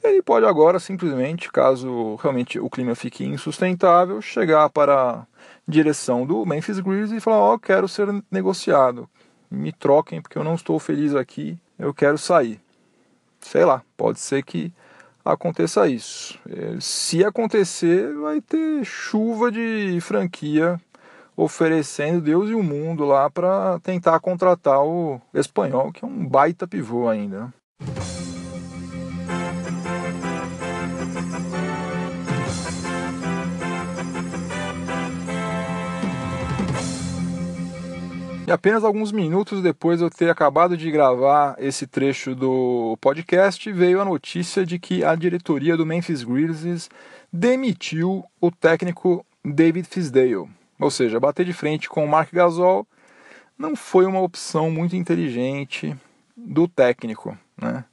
Ele 0.02 0.22
pode 0.22 0.46
agora 0.46 0.78
simplesmente, 0.78 1.50
caso 1.50 2.14
realmente 2.16 2.58
o 2.58 2.70
clima 2.70 2.94
fique 2.94 3.24
insustentável, 3.24 4.22
chegar 4.22 4.70
para 4.70 4.94
a 4.94 5.26
direção 5.66 6.24
do 6.24 6.46
Memphis 6.46 6.78
Grizzlies 6.78 7.12
e 7.12 7.20
falar: 7.20 7.38
Ó, 7.38 7.54
oh, 7.54 7.58
quero 7.58 7.88
ser 7.88 8.08
negociado 8.30 9.08
me 9.50 9.72
troquem 9.72 10.20
porque 10.20 10.38
eu 10.38 10.44
não 10.44 10.54
estou 10.54 10.78
feliz 10.78 11.14
aqui, 11.14 11.58
eu 11.78 11.92
quero 11.94 12.18
sair. 12.18 12.60
Sei 13.40 13.64
lá, 13.64 13.82
pode 13.96 14.18
ser 14.18 14.42
que 14.42 14.72
aconteça 15.24 15.88
isso. 15.88 16.38
É, 16.48 16.76
se 16.80 17.24
acontecer, 17.24 18.14
vai 18.14 18.40
ter 18.40 18.84
chuva 18.84 19.50
de 19.50 19.98
franquia 20.00 20.80
oferecendo 21.36 22.20
Deus 22.20 22.48
e 22.48 22.54
o 22.54 22.62
mundo 22.62 23.04
lá 23.04 23.28
para 23.28 23.78
tentar 23.80 24.18
contratar 24.20 24.82
o 24.82 25.20
espanhol, 25.34 25.92
que 25.92 26.04
é 26.04 26.08
um 26.08 26.26
baita 26.26 26.66
pivô 26.66 27.08
ainda. 27.08 27.52
E 38.46 38.52
apenas 38.52 38.84
alguns 38.84 39.10
minutos 39.10 39.60
depois 39.60 39.98
de 39.98 40.04
eu 40.04 40.10
ter 40.10 40.30
acabado 40.30 40.76
de 40.76 40.88
gravar 40.88 41.56
esse 41.58 41.84
trecho 41.84 42.32
do 42.32 42.96
podcast, 43.00 43.72
veio 43.72 44.00
a 44.00 44.04
notícia 44.04 44.64
de 44.64 44.78
que 44.78 45.02
a 45.02 45.16
diretoria 45.16 45.76
do 45.76 45.84
Memphis 45.84 46.22
Grizzlies 46.22 46.88
demitiu 47.32 48.24
o 48.40 48.52
técnico 48.52 49.26
David 49.44 49.88
Fisdale. 49.88 50.48
Ou 50.78 50.90
seja, 50.92 51.18
bater 51.18 51.44
de 51.44 51.52
frente 51.52 51.88
com 51.88 52.04
o 52.04 52.08
Mark 52.08 52.32
Gasol 52.32 52.86
não 53.58 53.74
foi 53.74 54.06
uma 54.06 54.20
opção 54.20 54.70
muito 54.70 54.94
inteligente 54.94 55.96
do 56.36 56.68
técnico. 56.68 57.36
Né? 57.60 57.84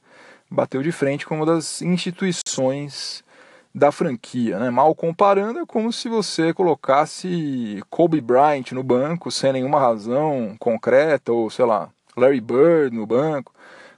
Bateu 0.52 0.84
de 0.84 0.92
frente 0.92 1.26
com 1.26 1.38
uma 1.38 1.48
das 1.48 1.82
instituições 1.82 3.24
da 3.74 3.92
franquia. 3.92 4.60
Né? 4.60 4.70
Mal 4.70 4.94
comparando, 4.94 5.60
é 5.60 5.65
como 5.65 5.92
se 5.92 6.08
você 6.08 6.53
colocasse 6.53 7.82
Kobe 7.89 8.22
Bryant 8.22 8.72
no 8.72 8.84
banco 8.84 9.32
sem 9.32 9.53
nenhuma 9.53 9.80
razão 9.80 10.56
concreta, 10.60 11.32
ou 11.32 11.50
sei 11.50 11.65
lá, 11.65 11.89
Larry 12.15 12.42
Bird 12.42 12.96
no 12.96 13.06
banco, 13.06 13.53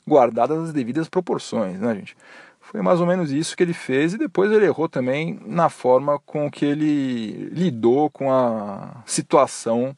guardadas 0.07 0.57
as 0.59 0.73
devidas 0.73 1.09
proporções, 1.09 1.79
né, 1.79 1.95
gente? 1.95 2.15
Foi 2.61 2.81
mais 2.81 2.99
ou 2.99 3.05
menos 3.05 3.31
isso 3.31 3.55
que 3.55 3.61
ele 3.61 3.73
fez 3.73 4.13
e 4.13 4.17
depois 4.17 4.51
ele 4.51 4.65
errou 4.65 4.89
também 4.89 5.39
na 5.45 5.69
forma 5.69 6.17
com 6.19 6.49
que 6.49 6.65
ele 6.65 7.49
lidou 7.51 8.09
com 8.09 8.31
a 8.31 9.03
situação 9.05 9.95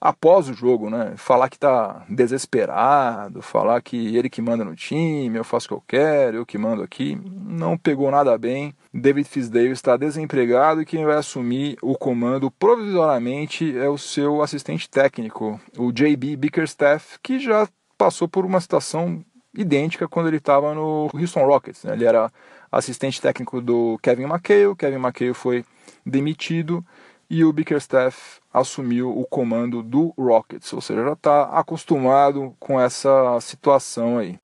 após 0.00 0.48
o 0.48 0.54
jogo, 0.54 0.88
né? 0.90 1.14
Falar 1.16 1.48
que 1.48 1.58
tá 1.58 2.04
desesperado, 2.08 3.42
falar 3.42 3.80
que 3.82 4.16
ele 4.16 4.30
que 4.30 4.40
manda 4.40 4.64
no 4.64 4.74
time, 4.74 5.36
eu 5.36 5.44
faço 5.44 5.66
o 5.66 5.68
que 5.68 5.74
eu 5.74 5.84
quero, 5.86 6.36
eu 6.38 6.46
que 6.46 6.58
mando 6.58 6.82
aqui, 6.82 7.20
não 7.24 7.76
pegou 7.76 8.10
nada 8.10 8.36
bem. 8.38 8.74
David 8.92 9.28
Fisdale 9.28 9.70
está 9.70 9.96
desempregado 9.96 10.82
e 10.82 10.86
quem 10.86 11.04
vai 11.04 11.16
assumir 11.16 11.76
o 11.82 11.96
comando 11.96 12.50
provisoriamente 12.50 13.76
é 13.76 13.88
o 13.88 13.98
seu 13.98 14.42
assistente 14.42 14.88
técnico, 14.88 15.60
o 15.76 15.92
JB 15.92 16.36
Bickerstaff, 16.36 17.18
que 17.22 17.38
já 17.38 17.68
passou 17.96 18.28
por 18.28 18.44
uma 18.44 18.60
situação 18.60 19.24
idêntica 19.54 20.06
quando 20.06 20.28
ele 20.28 20.36
estava 20.36 20.74
no 20.74 21.10
Houston 21.12 21.44
Rockets. 21.44 21.84
Né? 21.84 21.94
Ele 21.94 22.04
era 22.04 22.30
assistente 22.70 23.20
técnico 23.20 23.60
do 23.60 23.98
Kevin 24.02 24.24
McHale, 24.24 24.76
Kevin 24.76 24.96
McHale 24.96 25.34
foi 25.34 25.64
demitido 26.04 26.84
e 27.30 27.44
o 27.44 27.52
Bickerstaff 27.52 28.40
assumiu 28.58 29.16
o 29.16 29.24
comando 29.24 29.82
do 29.82 30.14
Rockets, 30.18 30.72
ou 30.72 30.80
seja, 30.80 31.04
já 31.04 31.12
está 31.12 31.44
acostumado 31.44 32.54
com 32.58 32.80
essa 32.80 33.38
situação 33.40 34.18
aí. 34.18 34.38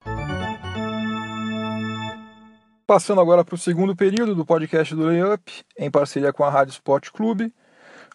Passando 2.87 3.19
agora 3.19 3.43
para 3.43 3.55
o 3.55 3.57
segundo 3.57 3.95
período 3.95 4.35
do 4.35 4.45
podcast 4.45 4.93
do 4.93 5.05
Layup, 5.05 5.63
em 5.77 5.89
parceria 5.89 6.31
com 6.31 6.43
a 6.43 6.49
Rádio 6.49 6.73
Sport 6.73 7.09
Clube. 7.11 7.51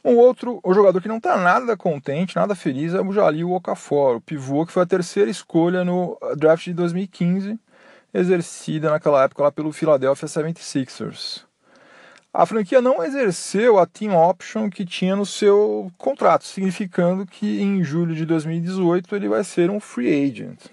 Um 0.04 0.16
outro 0.16 0.60
o 0.62 0.72
jogador 0.72 1.02
que 1.02 1.08
não 1.08 1.16
está 1.16 1.36
nada 1.36 1.76
contente, 1.76 2.36
nada 2.36 2.54
feliz, 2.54 2.94
é 2.94 3.00
o 3.00 3.12
Jalil 3.12 3.52
Okafor, 3.52 4.16
o 4.16 4.20
pivô 4.20 4.64
que 4.64 4.72
foi 4.72 4.84
a 4.84 4.86
terceira 4.86 5.30
escolha 5.30 5.84
no 5.84 6.16
draft 6.36 6.64
de 6.64 6.72
2015, 6.72 7.58
exercida 8.14 8.90
naquela 8.90 9.24
época 9.24 9.42
lá 9.42 9.52
pelo 9.52 9.72
Philadelphia 9.72 10.26
76ers. 10.26 11.49
A 12.32 12.46
franquia 12.46 12.80
não 12.80 13.02
exerceu 13.02 13.76
a 13.76 13.86
team 13.86 14.14
option 14.16 14.70
que 14.70 14.84
tinha 14.84 15.16
no 15.16 15.26
seu 15.26 15.90
contrato, 15.98 16.44
significando 16.44 17.26
que 17.26 17.60
em 17.60 17.82
julho 17.82 18.14
de 18.14 18.24
2018 18.24 19.16
ele 19.16 19.28
vai 19.28 19.42
ser 19.42 19.68
um 19.68 19.80
free 19.80 20.30
agent. 20.30 20.66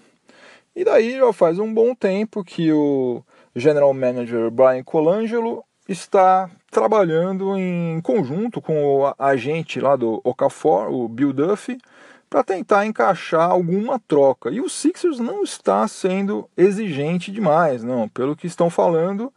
E 0.74 0.84
daí 0.84 1.18
já 1.18 1.32
faz 1.32 1.58
um 1.58 1.74
bom 1.74 1.96
tempo 1.96 2.44
que 2.44 2.70
o 2.72 3.24
general 3.56 3.92
manager 3.92 4.48
Brian 4.52 4.84
Colangelo 4.84 5.64
está 5.88 6.48
trabalhando 6.70 7.56
em 7.56 8.00
conjunto 8.02 8.60
com 8.60 8.84
o 8.84 9.14
agente 9.18 9.80
lá 9.80 9.96
do 9.96 10.20
Okafor, 10.22 10.92
o 10.92 11.08
Bill 11.08 11.32
Duffy, 11.32 11.78
para 12.30 12.44
tentar 12.44 12.86
encaixar 12.86 13.50
alguma 13.50 13.98
troca. 13.98 14.50
E 14.50 14.60
o 14.60 14.68
Sixers 14.68 15.18
não 15.18 15.42
está 15.42 15.88
sendo 15.88 16.48
exigente 16.56 17.32
demais, 17.32 17.82
não. 17.82 18.08
Pelo 18.08 18.36
que 18.36 18.46
estão 18.46 18.70
falando, 18.70 19.32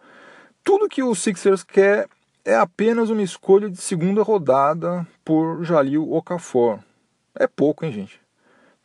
tudo 0.64 0.90
que 0.90 1.04
o 1.04 1.16
Sixers 1.16 1.64
quer 1.64 2.08
é 2.44 2.56
apenas 2.56 3.10
uma 3.10 3.22
escolha 3.22 3.70
de 3.70 3.78
segunda 3.78 4.24
rodada 4.24 5.06
por 5.24 5.64
Jalil 5.64 6.12
Okafor. 6.14 6.80
É 7.36 7.48
pouco, 7.48 7.86
hein, 7.86 7.92
gente? 7.92 8.20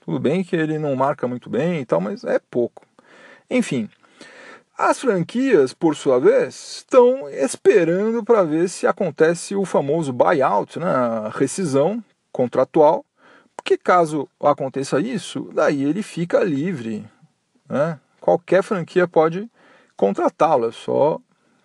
Tudo 0.01 0.19
bem 0.19 0.45
que 0.45 0.55
ele 0.55 0.79
não 0.79 0.95
marca 0.95 1.27
muito 1.27 1.51
bem 1.51 1.81
e 1.81 1.87
tal, 1.87 2.01
mas 2.01 2.23
é 2.25 2.39
pouco. 2.39 2.87
Enfim, 3.51 3.89
as 4.77 5.01
franquias, 5.01 5.73
por 5.73 5.97
sua 5.97 6.21
vez, 6.21 6.77
estão 6.79 7.29
esperando 7.29 8.23
para 8.23 8.43
ver 8.43 8.69
se 8.69 8.87
acontece 8.87 9.57
o 9.57 9.65
famoso 9.65 10.13
buyout, 10.13 10.79
né, 10.79 10.87
a 10.87 11.31
rescisão 11.35 12.03
contratual, 12.31 13.05
porque 13.57 13.79
caso 13.79 14.29
aconteça 14.39 15.01
isso, 15.01 15.51
daí 15.55 15.83
ele 15.83 16.03
fica 16.03 16.45
livre. 16.45 17.05
Né? 17.69 17.99
Qualquer 18.21 18.63
franquia 18.63 19.09
pode 19.09 19.51
contratá-lo, 19.97 20.69
é 20.69 20.73
só 20.73 21.19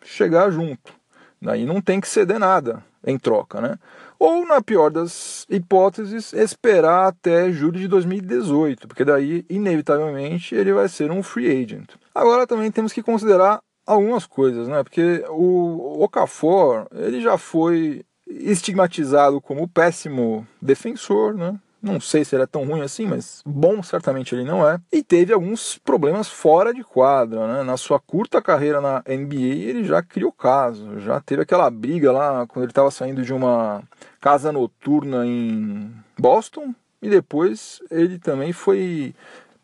chegar 0.03 0.51
junto. 0.51 0.93
Daí 1.41 1.65
não 1.65 1.81
tem 1.81 1.99
que 1.99 2.07
ceder 2.07 2.39
nada 2.39 2.83
em 3.05 3.17
troca, 3.17 3.59
né? 3.59 3.77
Ou, 4.19 4.45
na 4.45 4.61
pior 4.61 4.91
das 4.91 5.47
hipóteses, 5.49 6.31
esperar 6.33 7.07
até 7.07 7.51
julho 7.51 7.79
de 7.79 7.87
2018, 7.87 8.87
porque 8.87 9.03
daí, 9.03 9.43
inevitavelmente, 9.49 10.53
ele 10.53 10.71
vai 10.71 10.87
ser 10.87 11.09
um 11.09 11.23
free 11.23 11.49
agent. 11.49 11.89
Agora 12.13 12.45
também 12.45 12.71
temos 12.71 12.93
que 12.93 13.01
considerar 13.01 13.59
algumas 13.85 14.27
coisas, 14.27 14.67
né? 14.67 14.83
Porque 14.83 15.25
o 15.29 16.03
Okafor, 16.03 16.85
ele 16.93 17.19
já 17.19 17.37
foi 17.37 18.05
estigmatizado 18.27 19.41
como 19.41 19.67
péssimo 19.67 20.47
defensor, 20.61 21.33
né? 21.33 21.59
Não 21.81 21.99
sei 21.99 22.23
se 22.23 22.35
ele 22.35 22.43
é 22.43 22.47
tão 22.47 22.65
ruim 22.65 22.81
assim, 22.81 23.07
mas 23.07 23.41
bom 23.45 23.81
certamente 23.81 24.35
ele 24.35 24.43
não 24.43 24.67
é. 24.67 24.79
E 24.91 25.01
teve 25.01 25.33
alguns 25.33 25.77
problemas 25.79 26.29
fora 26.29 26.73
de 26.73 26.83
quadra, 26.83 27.47
né? 27.47 27.63
Na 27.63 27.75
sua 27.75 27.99
curta 27.99 28.41
carreira 28.41 28.79
na 28.79 28.99
NBA, 29.07 29.69
ele 29.69 29.83
já 29.83 30.03
criou 30.03 30.31
caso. 30.31 30.99
Já 30.99 31.19
teve 31.19 31.41
aquela 31.41 31.69
briga 31.71 32.11
lá 32.11 32.45
quando 32.45 32.65
ele 32.65 32.71
estava 32.71 32.91
saindo 32.91 33.23
de 33.23 33.33
uma 33.33 33.81
casa 34.19 34.51
noturna 34.51 35.25
em 35.25 35.91
Boston. 36.17 36.73
E 37.01 37.09
depois 37.09 37.81
ele 37.89 38.19
também 38.19 38.53
foi 38.53 39.15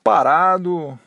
parado, 0.03 0.97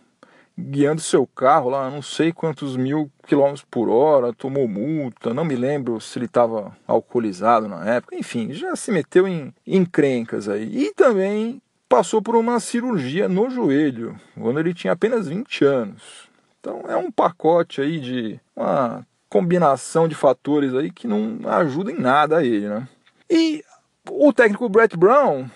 guiando 0.60 1.00
seu 1.00 1.26
carro 1.26 1.70
lá, 1.70 1.90
não 1.90 2.02
sei 2.02 2.32
quantos 2.32 2.76
mil 2.76 3.10
quilômetros 3.26 3.64
por 3.70 3.88
hora, 3.88 4.32
tomou 4.32 4.68
multa, 4.68 5.34
não 5.34 5.44
me 5.44 5.56
lembro 5.56 6.00
se 6.00 6.18
ele 6.18 6.26
estava 6.26 6.76
alcoolizado 6.86 7.68
na 7.68 7.84
época, 7.84 8.16
enfim, 8.16 8.52
já 8.52 8.76
se 8.76 8.92
meteu 8.92 9.26
em 9.26 9.52
encrencas 9.66 10.48
aí. 10.48 10.86
E 10.86 10.94
também 10.94 11.60
passou 11.88 12.22
por 12.22 12.36
uma 12.36 12.60
cirurgia 12.60 13.28
no 13.28 13.50
joelho, 13.50 14.18
quando 14.38 14.60
ele 14.60 14.74
tinha 14.74 14.92
apenas 14.92 15.28
20 15.28 15.64
anos. 15.64 16.28
Então 16.60 16.82
é 16.86 16.96
um 16.96 17.10
pacote 17.10 17.80
aí 17.80 17.98
de 17.98 18.40
uma 18.54 19.04
combinação 19.28 20.06
de 20.06 20.14
fatores 20.14 20.74
aí 20.74 20.90
que 20.90 21.08
não 21.08 21.38
ajuda 21.46 21.90
em 21.90 21.98
nada 21.98 22.38
a 22.38 22.44
ele, 22.44 22.68
né? 22.68 22.88
E 23.28 23.64
o 24.08 24.32
técnico 24.32 24.68
Brett 24.68 24.96
Brown 24.96 25.48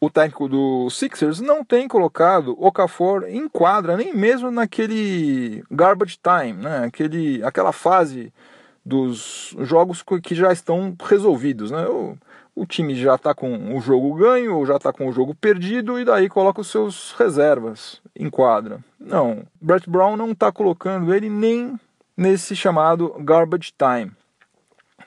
o 0.00 0.10
técnico 0.10 0.48
do 0.48 0.90
Sixers 0.90 1.40
não 1.40 1.64
tem 1.64 1.88
colocado 1.88 2.56
Okafor 2.62 3.24
em 3.28 3.48
quadra, 3.48 3.96
nem 3.96 4.14
mesmo 4.14 4.50
naquele 4.50 5.64
garbage 5.70 6.18
time, 6.22 6.62
né? 6.62 6.84
Aquele, 6.84 7.42
aquela 7.42 7.72
fase 7.72 8.32
dos 8.84 9.54
jogos 9.60 10.04
que 10.22 10.34
já 10.34 10.52
estão 10.52 10.94
resolvidos. 11.02 11.70
Né? 11.70 11.86
O, 11.86 12.16
o 12.54 12.66
time 12.66 12.94
já 12.94 13.16
está 13.16 13.34
com 13.34 13.76
o 13.76 13.80
jogo 13.80 14.14
ganho 14.14 14.56
ou 14.56 14.66
já 14.66 14.76
está 14.76 14.92
com 14.92 15.08
o 15.08 15.12
jogo 15.12 15.34
perdido 15.34 15.98
e 15.98 16.04
daí 16.04 16.28
coloca 16.28 16.60
os 16.60 16.70
seus 16.70 17.12
reservas 17.18 18.00
em 18.14 18.30
quadra. 18.30 18.80
Não, 19.00 19.42
Brett 19.60 19.88
Brown 19.88 20.16
não 20.16 20.30
está 20.30 20.52
colocando 20.52 21.12
ele 21.12 21.28
nem 21.28 21.78
nesse 22.16 22.54
chamado 22.54 23.14
garbage 23.20 23.72
time 23.76 24.12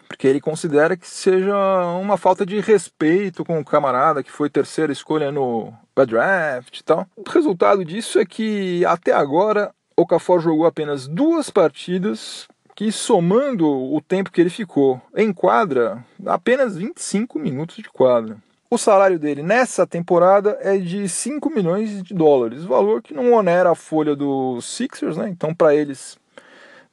porque 0.09 0.27
ele 0.27 0.41
considera 0.41 0.97
que 0.97 1.07
seja 1.07 1.55
uma 2.01 2.17
falta 2.17 2.43
de 2.43 2.59
respeito 2.59 3.45
com 3.45 3.59
o 3.59 3.63
camarada 3.63 4.23
que 4.23 4.31
foi 4.31 4.49
terceira 4.49 4.91
escolha 4.91 5.31
no 5.31 5.71
draft 6.07 6.79
e 6.79 6.83
tal. 6.83 7.05
O 7.15 7.29
resultado 7.29 7.85
disso 7.85 8.19
é 8.19 8.25
que 8.25 8.83
até 8.85 9.13
agora 9.13 9.71
o 9.95 10.01
Okafor 10.01 10.41
jogou 10.41 10.65
apenas 10.65 11.07
duas 11.07 11.49
partidas 11.49 12.47
que 12.75 12.91
somando 12.91 13.67
o 13.67 14.01
tempo 14.01 14.31
que 14.31 14.41
ele 14.41 14.49
ficou 14.49 15.01
em 15.15 15.31
quadra, 15.31 16.03
apenas 16.25 16.77
25 16.77 17.37
minutos 17.37 17.75
de 17.75 17.89
quadra. 17.89 18.37
O 18.71 18.77
salário 18.77 19.19
dele 19.19 19.43
nessa 19.43 19.85
temporada 19.85 20.57
é 20.61 20.77
de 20.77 21.07
5 21.09 21.49
milhões 21.49 22.01
de 22.01 22.13
dólares, 22.13 22.63
valor 22.63 23.01
que 23.01 23.13
não 23.13 23.33
onera 23.33 23.71
a 23.71 23.75
folha 23.75 24.15
dos 24.15 24.65
Sixers, 24.65 25.17
né? 25.17 25.27
Então 25.29 25.53
para 25.53 25.75
eles 25.75 26.17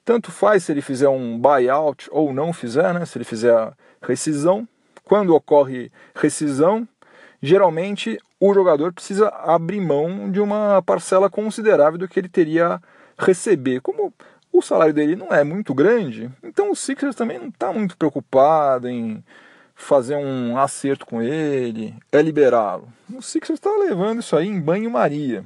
tanto 0.06 0.30
faz 0.30 0.62
se 0.62 0.72
ele 0.72 0.80
fizer 0.80 1.08
um 1.08 1.36
buyout 1.36 2.08
ou 2.12 2.32
não 2.32 2.52
fizer, 2.52 2.94
né? 2.94 3.04
se 3.04 3.18
ele 3.18 3.24
fizer 3.24 3.72
rescisão. 4.00 4.66
Quando 5.02 5.34
ocorre 5.34 5.90
rescisão, 6.14 6.86
geralmente 7.42 8.16
o 8.38 8.54
jogador 8.54 8.92
precisa 8.92 9.28
abrir 9.28 9.80
mão 9.80 10.30
de 10.30 10.40
uma 10.40 10.80
parcela 10.80 11.28
considerável 11.28 11.98
do 11.98 12.06
que 12.06 12.20
ele 12.20 12.28
teria 12.28 12.74
a 12.74 12.80
receber. 13.18 13.80
Como 13.80 14.14
o 14.52 14.62
salário 14.62 14.94
dele 14.94 15.16
não 15.16 15.32
é 15.32 15.42
muito 15.42 15.74
grande, 15.74 16.30
então 16.40 16.70
o 16.70 16.76
Sixers 16.76 17.16
também 17.16 17.40
não 17.40 17.48
está 17.48 17.72
muito 17.72 17.96
preocupado 17.96 18.88
em 18.88 19.24
fazer 19.74 20.14
um 20.14 20.56
acerto 20.56 21.04
com 21.04 21.20
ele, 21.20 21.94
é 22.12 22.22
liberá-lo. 22.22 22.88
O 23.12 23.20
Sixers 23.20 23.58
está 23.58 23.70
levando 23.70 24.20
isso 24.20 24.36
aí 24.36 24.46
em 24.46 24.60
banho-maria. 24.60 25.44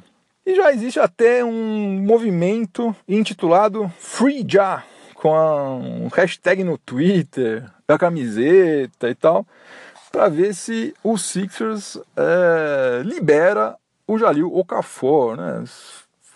E 0.50 0.54
já 0.56 0.72
existe 0.72 0.98
até 0.98 1.44
um 1.44 2.02
movimento 2.02 2.94
intitulado 3.06 3.88
Free 4.00 4.44
Ja, 4.44 4.82
com 5.14 5.30
um 5.30 6.08
hashtag 6.08 6.64
no 6.64 6.76
Twitter, 6.76 7.70
da 7.86 7.96
camiseta 7.96 9.08
e 9.08 9.14
tal, 9.14 9.46
para 10.10 10.28
ver 10.28 10.52
se 10.52 10.92
o 11.04 11.16
Sixers 11.16 12.00
é, 12.16 13.02
libera 13.04 13.76
o 14.08 14.18
Jalil 14.18 14.52
Okafor, 14.52 15.36
né? 15.36 15.62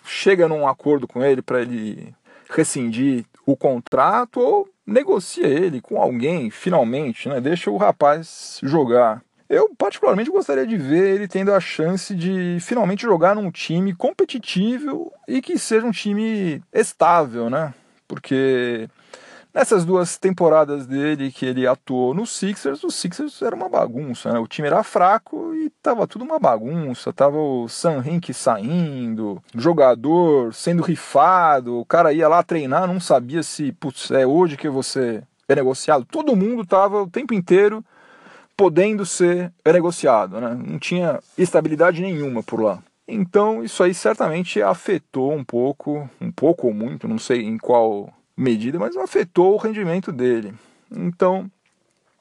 chega 0.05 0.47
num 0.47 0.69
acordo 0.69 1.09
com 1.09 1.21
ele 1.21 1.43
para 1.43 1.63
ele 1.63 2.15
rescindir 2.49 3.25
o 3.45 3.57
contrato 3.57 4.39
ou 4.39 4.69
negocia 4.87 5.49
ele 5.49 5.81
com 5.81 6.01
alguém 6.01 6.51
finalmente, 6.51 7.29
né? 7.29 7.41
deixa 7.41 7.69
o 7.69 7.77
rapaz 7.77 8.61
jogar. 8.63 9.25
Eu, 9.49 9.75
particularmente, 9.77 10.31
gostaria 10.31 10.67
de 10.67 10.77
ver 10.77 11.15
ele 11.15 11.29
tendo 11.29 11.53
a 11.53 11.61
chance 11.61 12.15
de 12.15 12.59
finalmente 12.61 13.03
jogar 13.03 13.35
num 13.35 13.51
time 13.51 13.95
competitivo 13.95 15.13
e 15.29 15.43
que 15.43 15.59
seja 15.59 15.87
um 15.87 15.91
time 15.91 16.63
estável, 16.73 17.51
né? 17.51 17.75
Porque 18.09 18.89
Nessas 19.55 19.85
duas 19.85 20.19
temporadas 20.19 20.85
dele 20.85 21.31
que 21.31 21.47
ele 21.47 21.65
atuou 21.65 22.13
no 22.13 22.27
Sixers, 22.27 22.83
o 22.83 22.91
Sixers 22.91 23.41
era 23.41 23.55
uma 23.55 23.69
bagunça, 23.69 24.33
né? 24.33 24.39
O 24.41 24.49
time 24.49 24.67
era 24.67 24.83
fraco 24.83 25.55
e 25.55 25.71
tava 25.81 26.09
tudo 26.09 26.25
uma 26.25 26.41
bagunça. 26.41 27.13
Tava 27.13 27.39
o 27.39 27.69
Sam 27.69 28.03
Hink 28.05 28.35
saindo, 28.35 29.41
jogador 29.55 30.53
sendo 30.53 30.83
rifado, 30.83 31.79
o 31.79 31.85
cara 31.85 32.13
ia 32.13 32.27
lá 32.27 32.43
treinar, 32.43 32.89
não 32.89 32.99
sabia 32.99 33.45
se, 33.45 33.71
putz, 33.71 34.11
é 34.11 34.27
hoje 34.27 34.57
que 34.57 34.69
você 34.69 35.23
é 35.49 35.55
negociado. 35.55 36.05
Todo 36.05 36.35
mundo 36.35 36.67
tava 36.67 37.01
o 37.01 37.09
tempo 37.09 37.33
inteiro 37.33 37.85
podendo 38.57 39.05
ser 39.05 39.53
negociado, 39.65 40.41
né? 40.41 40.55
Não 40.55 40.79
tinha 40.79 41.21
estabilidade 41.37 42.01
nenhuma 42.01 42.43
por 42.43 42.61
lá. 42.61 42.83
Então 43.07 43.63
isso 43.63 43.83
aí 43.83 43.93
certamente 43.93 44.63
afetou 44.63 45.33
um 45.33 45.45
pouco, 45.45 46.09
um 46.21 46.31
pouco 46.31 46.69
ou 46.69 46.75
muito, 46.75 47.07
não 47.07 47.19
sei 47.19 47.43
em 47.43 47.59
qual 47.59 48.13
medida, 48.37 48.79
mas 48.79 48.97
afetou 48.97 49.55
o 49.55 49.59
rendimento 49.59 50.11
dele. 50.11 50.55
Então, 50.91 51.51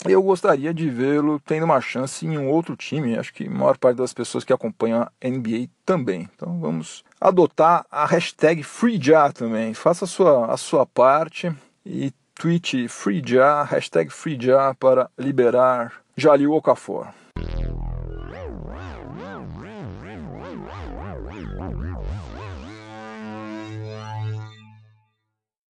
eu 0.06 0.22
gostaria 0.22 0.74
de 0.74 0.90
vê-lo 0.90 1.40
tendo 1.46 1.64
uma 1.64 1.80
chance 1.80 2.26
em 2.26 2.38
um 2.38 2.50
outro 2.50 2.76
time. 2.76 3.18
Acho 3.18 3.34
que 3.34 3.48
a 3.48 3.50
maior 3.50 3.78
parte 3.78 3.98
das 3.98 4.14
pessoas 4.14 4.44
que 4.44 4.52
acompanham 4.52 5.02
a 5.02 5.12
NBA 5.24 5.70
também. 5.86 6.30
Então 6.36 6.60
vamos 6.60 7.04
adotar 7.22 7.86
a 7.90 8.06
hashtag 8.06 8.64
FreeJa 8.64 9.32
também. 9.32 9.74
Faça 9.74 10.06
a 10.06 10.08
sua, 10.08 10.48
a 10.48 10.58
sua 10.58 10.86
parte 10.86 11.54
e 11.86 12.12
tweet 12.36 12.88
FreeJa, 12.88 13.64
hashtag 13.64 14.12
FreeJa 14.12 14.76
para 14.80 15.10
liberar 15.18 15.94
Jalil 16.18 16.54
Okafor. 16.54 17.08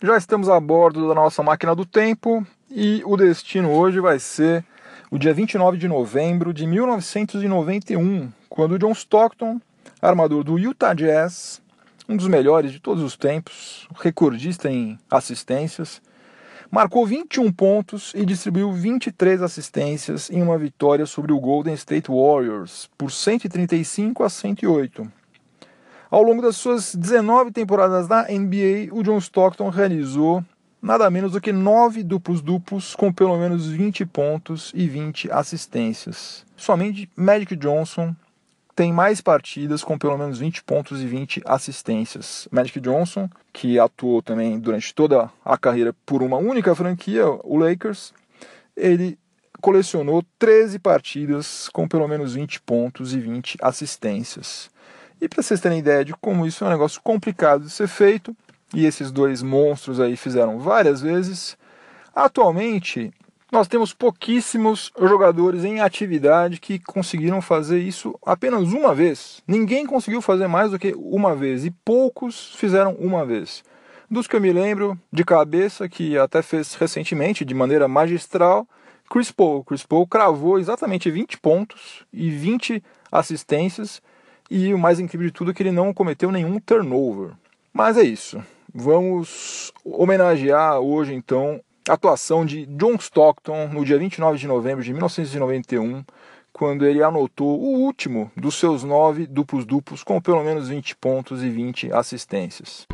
Já 0.02 0.18
estamos 0.18 0.50
a 0.50 0.60
bordo 0.60 1.08
da 1.08 1.16
nossa 1.16 1.42
máquina 1.42 1.74
do 1.74 1.86
tempo 1.86 2.46
e 2.70 3.02
o 3.06 3.16
destino 3.16 3.72
hoje 3.72 4.00
vai 4.00 4.20
ser 4.20 4.66
o 5.10 5.18
dia 5.18 5.34
29 5.34 5.78
de 5.78 5.88
novembro 5.88 6.54
de 6.54 6.68
1991, 6.68 8.32
quando 8.50 8.78
John 8.80 8.92
Stockton, 8.92 9.62
armador 10.02 10.44
do 10.44 10.58
Utah 10.58 10.94
Jazz, 10.94 11.62
um 12.10 12.18
dos 12.18 12.28
melhores 12.28 12.72
de 12.72 12.80
todos 12.80 13.02
os 13.02 13.16
tempos, 13.16 13.88
recordista 14.02 14.70
em 14.70 15.00
assistências, 15.10 16.02
marcou 16.74 17.06
21 17.06 17.52
pontos 17.52 18.12
e 18.16 18.26
distribuiu 18.26 18.72
23 18.72 19.44
assistências 19.44 20.32
em 20.32 20.42
uma 20.42 20.58
vitória 20.58 21.06
sobre 21.06 21.32
o 21.32 21.40
Golden 21.40 21.76
State 21.76 22.10
Warriors 22.10 22.90
por 22.98 23.12
135 23.12 24.24
a 24.24 24.30
108. 24.30 25.08
Ao 26.10 26.24
longo 26.24 26.42
das 26.42 26.56
suas 26.56 26.96
19 26.96 27.52
temporadas 27.52 28.08
na 28.08 28.24
NBA, 28.24 28.92
o 28.92 29.04
John 29.04 29.20
Stockton 29.20 29.70
realizou 29.70 30.44
nada 30.82 31.12
menos 31.12 31.34
do 31.34 31.42
que 31.42 31.52
9 31.52 32.02
duplos-duplos 32.02 32.96
com 32.96 33.14
pelo 33.14 33.38
menos 33.38 33.68
20 33.68 34.04
pontos 34.08 34.72
e 34.74 34.88
20 34.88 35.32
assistências. 35.32 36.44
Somente 36.58 37.08
Magic 37.16 37.56
Johnson 37.56 38.16
tem 38.76 38.92
mais 38.92 39.22
partidas 39.22 39.84
com 39.84 39.98
pelo 39.98 40.18
menos 40.18 40.40
20 40.40 40.64
pontos 40.64 41.02
e 41.02 41.06
20 41.06 41.42
assistências. 41.46 42.48
Magic 42.52 42.80
Johnson, 42.80 43.30
que 43.52 43.80
atuou 43.80 44.22
também 44.22 44.60
durante 44.60 44.94
toda 44.94 45.30
a 45.46 45.58
carreira 45.58 45.96
por 46.06 46.24
uma 46.24 46.38
única 46.38 46.74
franquia, 46.74 47.26
o 47.44 47.58
Lakers, 47.58 48.14
ele 48.76 49.18
colecionou 49.62 50.24
13 50.40 50.80
partidas 50.80 51.70
com 51.70 51.88
pelo 51.88 52.08
menos 52.08 52.34
20 52.34 52.62
pontos 52.62 53.14
e 53.14 53.20
20 53.20 53.58
assistências. 53.62 54.70
E 55.22 55.30
para 55.30 55.42
vocês 55.42 55.62
terem 55.62 55.80
ideia 55.80 56.04
de 56.04 56.14
como 56.14 56.46
isso 56.46 56.64
é 56.64 56.68
um 56.68 56.72
negócio 56.72 57.02
complicado 57.02 57.64
de 57.64 57.70
ser 57.70 57.88
feito, 57.88 58.36
e 58.74 58.86
esses 58.86 59.12
dois 59.12 59.42
monstros 59.42 60.00
aí 60.00 60.18
fizeram 60.18 60.60
várias 60.60 61.00
vezes, 61.00 61.56
atualmente 62.14 63.14
nós 63.54 63.68
temos 63.68 63.94
pouquíssimos 63.94 64.92
jogadores 65.00 65.64
em 65.64 65.80
atividade 65.80 66.60
que 66.60 66.80
conseguiram 66.80 67.40
fazer 67.40 67.78
isso 67.78 68.18
apenas 68.26 68.74
uma 68.74 68.96
vez. 68.96 69.44
Ninguém 69.48 69.86
conseguiu 69.86 70.24
fazer 70.24 70.48
mais 70.48 70.72
do 70.72 70.80
que 70.80 70.92
uma 70.98 71.36
vez, 71.36 71.64
e 71.64 71.70
poucos 71.70 72.56
fizeram 72.56 72.96
uma 72.96 73.24
vez. 73.24 73.64
Dos 74.10 74.26
que 74.26 74.36
eu 74.36 74.42
me 74.42 74.52
lembro 74.52 75.00
de 75.12 75.24
cabeça, 75.24 75.88
que 75.88 76.18
até 76.18 76.42
fez 76.42 76.74
recentemente 76.74 77.46
de 77.46 77.54
maneira 77.54 77.88
magistral, 77.88 78.68
Chris 79.08 79.32
Paul. 79.32 79.64
Chris 79.64 79.86
Paul 79.86 80.08
cravou 80.08 80.58
exatamente 80.58 81.12
20 81.12 81.38
pontos 81.38 82.04
e 82.12 82.32
20 82.32 82.84
assistências 83.12 84.02
e 84.50 84.74
o 84.74 84.80
mais 84.80 85.00
incrível 85.00 85.28
de 85.28 85.34
tudo 85.34 85.52
é 85.52 85.54
que 85.54 85.62
ele 85.62 85.72
não 85.72 85.94
cometeu 85.94 86.32
nenhum 86.32 86.60
turnover. 86.60 87.34
Mas 87.72 87.98
é 87.98 88.04
isso. 88.04 88.44
Vamos 88.74 89.72
homenagear 89.86 90.80
hoje 90.80 91.14
então 91.14 91.62
atuação 91.90 92.46
de 92.46 92.66
John 92.66 92.96
Stockton 92.96 93.68
no 93.68 93.84
dia 93.84 93.98
29 93.98 94.38
de 94.38 94.48
novembro 94.48 94.84
de 94.84 94.92
1991, 94.92 96.04
quando 96.52 96.86
ele 96.86 97.04
anotou 97.04 97.60
o 97.60 97.80
último 97.80 98.32
dos 98.38 98.56
seus 98.56 98.84
nove 98.84 99.26
duplos-duplos 99.26 100.04
com 100.04 100.22
pelo 100.22 100.44
menos 100.44 100.70
20 100.70 100.96
pontos 100.98 101.44
e 101.44 101.50
20 101.50 101.92
assistências. 101.92 102.86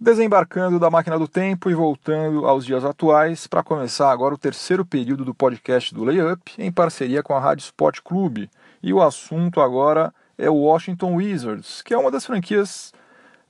Desembarcando 0.00 0.78
da 0.78 0.88
máquina 0.88 1.18
do 1.18 1.26
tempo 1.26 1.68
e 1.68 1.74
voltando 1.74 2.46
aos 2.46 2.64
dias 2.64 2.84
atuais, 2.84 3.46
para 3.46 3.64
começar 3.64 4.10
agora 4.10 4.34
o 4.34 4.38
terceiro 4.38 4.86
período 4.86 5.24
do 5.24 5.34
podcast 5.34 5.92
do 5.92 6.04
Layup, 6.04 6.52
em 6.56 6.70
parceria 6.70 7.22
com 7.22 7.34
a 7.34 7.40
Rádio 7.40 7.64
Sport 7.64 8.00
Clube. 8.02 8.48
E 8.80 8.92
o 8.92 9.02
assunto 9.02 9.60
agora 9.60 10.14
é 10.38 10.48
o 10.48 10.54
Washington 10.54 11.16
Wizards, 11.16 11.82
que 11.82 11.92
é 11.92 11.98
uma 11.98 12.10
das 12.10 12.24
franquias 12.24 12.92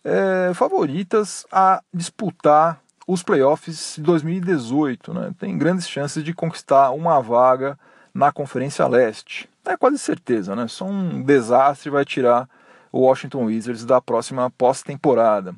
é, 0.03 0.53
favoritas 0.55 1.47
a 1.53 1.83
disputar 1.93 2.81
os 3.07 3.23
playoffs 3.23 3.95
de 3.97 4.03
2018. 4.03 5.13
Né? 5.13 5.35
Tem 5.39 5.57
grandes 5.57 5.89
chances 5.89 6.25
de 6.25 6.33
conquistar 6.33 6.91
uma 6.91 7.21
vaga 7.21 7.79
na 8.15 8.33
Conferência 8.33 8.87
Leste. 8.89 9.49
É 9.65 9.77
quase 9.77 9.99
certeza, 9.99 10.57
né? 10.57 10.67
Só 10.67 10.87
um 10.87 11.23
desastre 11.23 11.91
vai 11.91 12.05
tirar 12.05 12.49
o 12.91 13.01
Washington 13.01 13.45
Wizards 13.45 13.85
da 13.85 14.01
próxima 14.01 14.51
pós-temporada. 14.51 15.55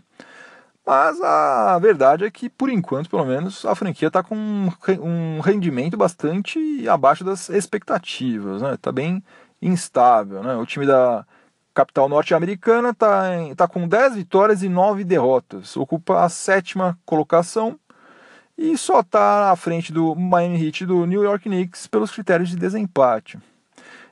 Mas 0.85 1.21
a 1.21 1.79
verdade 1.79 2.25
é 2.25 2.31
que, 2.31 2.49
por 2.49 2.69
enquanto, 2.69 3.09
pelo 3.09 3.25
menos, 3.25 3.65
a 3.65 3.75
franquia 3.77 4.09
está 4.09 4.23
com 4.23 4.35
um 4.35 5.39
rendimento 5.41 5.97
bastante 5.97 6.89
abaixo 6.89 7.23
das 7.23 7.49
expectativas. 7.49 8.57
Está 8.57 8.71
né? 8.71 8.79
Tá 8.81 8.91
bem 8.91 9.23
instável. 9.61 10.43
Né? 10.43 10.55
O 10.57 10.67
time 10.67 10.87
da 10.87 11.27
capital 11.75 12.09
norte-americana 12.09 12.91
está 12.91 13.23
tá 13.57 13.69
com 13.69 13.87
10 13.87 14.17
vitórias 14.17 14.63
e 14.63 14.69
9 14.69 15.05
derrotas. 15.05 15.77
Ocupa 15.77 16.25
a 16.25 16.29
sétima 16.29 16.99
colocação 17.05 17.79
e 18.57 18.77
só 18.77 19.01
está 19.01 19.51
à 19.51 19.57
frente 19.57 19.93
do 19.93 20.15
Miami 20.15 20.67
Heat 20.67 20.85
do 20.85 21.07
New 21.07 21.23
York 21.23 21.49
Knicks 21.49 21.87
pelos 21.87 22.11
critérios 22.11 22.51
de 22.51 22.57
desempate. 22.57 23.39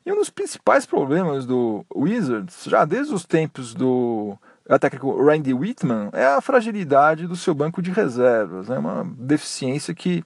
E 0.07 0.13
um 0.13 0.17
dos 0.17 0.31
principais 0.31 0.87
problemas 0.87 1.45
do 1.45 1.85
Wizards, 1.95 2.65
já 2.65 2.87
desde 2.87 3.13
os 3.13 3.27
tempos 3.27 3.75
do 3.75 4.39
técnico 4.81 5.23
Randy 5.23 5.53
Whitman 5.53 6.09
é 6.13 6.25
a 6.25 6.41
fragilidade 6.41 7.27
do 7.27 7.37
seu 7.37 7.55
banco 7.55 7.83
de 7.83 7.91
reservas, 7.91 8.69
né? 8.69 8.79
uma 8.79 9.05
deficiência 9.19 9.95
que 9.95 10.25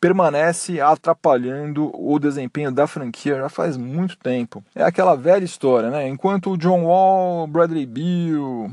permanece 0.00 0.80
atrapalhando 0.80 1.90
o 1.94 2.18
desempenho 2.18 2.72
da 2.72 2.86
franquia 2.86 3.36
já 3.36 3.48
faz 3.48 3.76
muito 3.76 4.16
tempo. 4.16 4.64
É 4.74 4.82
aquela 4.82 5.14
velha 5.14 5.44
história, 5.44 5.90
né? 5.90 6.08
Enquanto 6.08 6.50
o 6.50 6.56
John 6.56 6.84
Wall, 6.84 7.46
Bradley 7.46 7.84
Beal, 7.84 8.70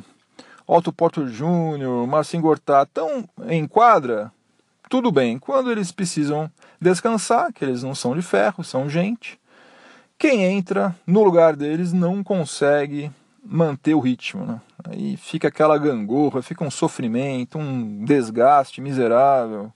Otto 0.66 0.94
Porter 0.94 1.26
Jr., 1.26 2.08
Marcin 2.08 2.40
Gortat 2.40 2.88
estão 2.88 3.28
em 3.48 3.68
quadra, 3.68 4.32
tudo 4.90 5.12
bem. 5.12 5.38
Quando 5.38 5.70
eles 5.70 5.92
precisam 5.92 6.50
descansar, 6.80 7.52
que 7.52 7.66
eles 7.66 7.84
não 7.84 7.94
são 7.94 8.16
de 8.16 8.22
ferro, 8.22 8.64
são 8.64 8.90
gente, 8.90 9.38
quem 10.18 10.46
entra 10.46 10.96
no 11.06 11.24
lugar 11.24 11.56
deles 11.56 11.92
não 11.92 12.24
consegue 12.24 13.12
manter 13.44 13.94
o 13.94 14.00
ritmo, 14.00 14.46
né? 14.46 14.62
Aí 14.90 15.18
fica 15.18 15.48
aquela 15.50 15.78
gangorra, 15.78 16.42
fica 16.42 16.64
um 16.64 16.72
sofrimento, 16.72 17.58
um 17.58 18.04
desgaste 18.04 18.82
miserável, 18.82 19.72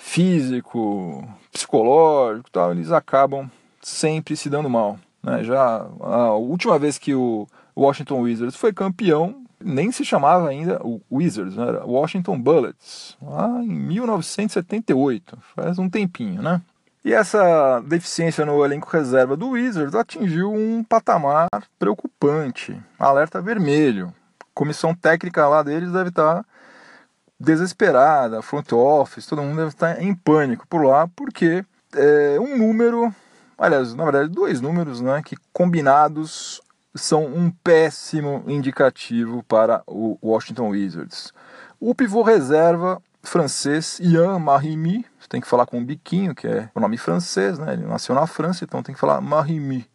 físico, 0.00 1.28
psicológico, 1.52 2.50
tal. 2.50 2.72
Eles 2.72 2.90
acabam 2.90 3.48
sempre 3.82 4.36
se 4.36 4.48
dando 4.48 4.68
mal. 4.68 4.98
Né? 5.22 5.44
Já 5.44 5.86
a 6.00 6.32
última 6.32 6.78
vez 6.78 6.98
que 6.98 7.14
o 7.14 7.46
Washington 7.76 8.22
Wizards 8.22 8.56
foi 8.56 8.72
campeão, 8.72 9.44
nem 9.62 9.92
se 9.92 10.04
chamava 10.04 10.48
ainda 10.48 10.80
o 10.82 11.00
Wizards, 11.12 11.54
né? 11.54 11.68
era 11.68 11.84
Washington 11.84 12.40
Bullets, 12.40 13.16
lá 13.22 13.62
em 13.62 13.68
1978, 13.68 15.38
faz 15.54 15.78
um 15.78 15.88
tempinho, 15.88 16.42
né? 16.42 16.60
E 17.02 17.14
essa 17.14 17.80
deficiência 17.80 18.44
no 18.44 18.62
elenco 18.62 18.88
reserva 18.90 19.34
do 19.36 19.50
Wizards 19.50 19.94
atingiu 19.94 20.52
um 20.52 20.84
patamar 20.84 21.48
preocupante, 21.78 22.78
alerta 22.98 23.40
vermelho. 23.40 24.12
Comissão 24.52 24.94
técnica 24.94 25.48
lá 25.48 25.62
deles 25.62 25.92
deve 25.92 26.10
estar 26.10 26.44
desesperada, 27.40 28.42
front 28.42 28.70
office, 28.72 29.26
todo 29.26 29.42
mundo 29.42 29.56
deve 29.56 29.68
estar 29.68 30.02
em 30.02 30.14
pânico 30.14 30.66
por 30.68 30.84
lá, 30.84 31.08
porque 31.08 31.64
é 31.94 32.38
um 32.38 32.58
número, 32.58 33.12
aliás, 33.56 33.94
na 33.94 34.04
verdade, 34.04 34.28
dois 34.28 34.60
números, 34.60 35.00
né, 35.00 35.22
que 35.24 35.36
combinados 35.52 36.60
são 36.94 37.24
um 37.24 37.50
péssimo 37.50 38.44
indicativo 38.46 39.42
para 39.44 39.82
o 39.86 40.18
Washington 40.22 40.68
Wizards. 40.68 41.32
O 41.78 41.94
pivô 41.94 42.22
reserva 42.22 43.00
francês 43.22 43.98
Ian 44.00 44.38
Marimi, 44.38 45.06
tem 45.30 45.40
que 45.40 45.46
falar 45.46 45.64
com 45.64 45.78
um 45.78 45.84
biquinho, 45.84 46.34
que 46.34 46.44
é 46.44 46.68
o 46.74 46.80
nome 46.80 46.98
francês, 46.98 47.56
né? 47.56 47.74
Ele 47.74 47.86
nasceu 47.86 48.16
na 48.16 48.26
França, 48.26 48.64
então 48.64 48.82
tem 48.82 48.92
que 48.92 49.00
falar 49.00 49.20
Marimi. 49.20 49.88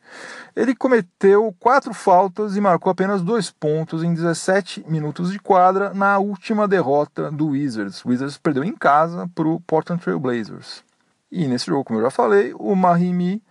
Ele 0.55 0.73
cometeu 0.73 1.53
quatro 1.59 1.93
faltas 1.93 2.55
e 2.55 2.61
marcou 2.61 2.89
apenas 2.89 3.21
dois 3.21 3.51
pontos 3.51 4.01
em 4.01 4.13
17 4.13 4.85
minutos 4.87 5.33
de 5.33 5.37
quadra 5.37 5.93
na 5.93 6.17
última 6.19 6.69
derrota 6.69 7.29
do 7.29 7.49
Wizards. 7.49 8.03
O 8.05 8.09
Wizards 8.09 8.37
perdeu 8.37 8.63
em 8.63 8.71
casa 8.71 9.29
para 9.35 9.45
o 9.45 9.59
Portland 9.59 10.01
Trail 10.01 10.21
Blazers. 10.21 10.81
E 11.29 11.45
nesse 11.49 11.65
jogo, 11.65 11.83
como 11.83 11.99
eu 11.99 12.03
já 12.05 12.09
falei, 12.09 12.53
o 12.57 12.73
Marimi 12.73 13.43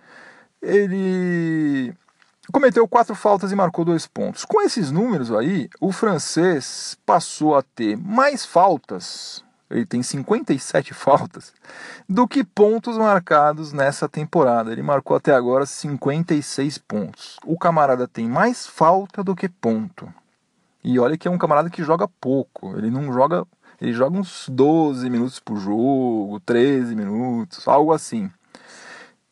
ele 0.62 1.92
cometeu 2.50 2.88
quatro 2.88 3.14
faltas 3.14 3.52
e 3.52 3.56
marcou 3.56 3.84
dois 3.84 4.06
pontos. 4.06 4.46
Com 4.46 4.62
esses 4.62 4.90
números 4.90 5.30
aí, 5.30 5.68
o 5.78 5.92
francês 5.92 6.96
passou 7.04 7.54
a 7.54 7.62
ter 7.62 7.94
mais 7.94 8.46
faltas 8.46 9.43
ele 9.70 9.86
tem 9.86 10.02
57 10.02 10.92
faltas, 10.94 11.52
do 12.08 12.28
que 12.28 12.44
pontos 12.44 12.96
marcados 12.96 13.72
nessa 13.72 14.08
temporada. 14.08 14.72
Ele 14.72 14.82
marcou 14.82 15.16
até 15.16 15.34
agora 15.34 15.66
56 15.66 16.78
pontos. 16.78 17.36
O 17.44 17.58
camarada 17.58 18.06
tem 18.06 18.28
mais 18.28 18.66
falta 18.66 19.22
do 19.22 19.34
que 19.34 19.48
ponto. 19.48 20.12
E 20.82 20.98
olha 20.98 21.16
que 21.16 21.26
é 21.26 21.30
um 21.30 21.38
camarada 21.38 21.70
que 21.70 21.82
joga 21.82 22.06
pouco. 22.20 22.76
Ele 22.76 22.90
não 22.90 23.12
joga. 23.12 23.46
Ele 23.80 23.92
joga 23.92 24.18
uns 24.18 24.48
12 24.48 25.10
minutos 25.10 25.40
por 25.40 25.56
jogo, 25.56 26.40
13 26.46 26.94
minutos, 26.94 27.66
algo 27.66 27.92
assim. 27.92 28.30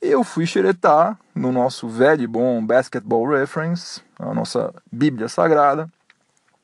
Eu 0.01 0.25
fui 0.25 0.45
xeretar 0.47 1.17
no 1.33 1.53
nosso 1.53 1.89
velho 1.89 2.23
e 2.23 2.27
bom 2.27 2.65
Basketball 2.67 3.25
Reference, 3.29 4.03
a 4.19 4.35
nossa 4.35 4.75
Bíblia 4.91 5.29
Sagrada, 5.29 5.89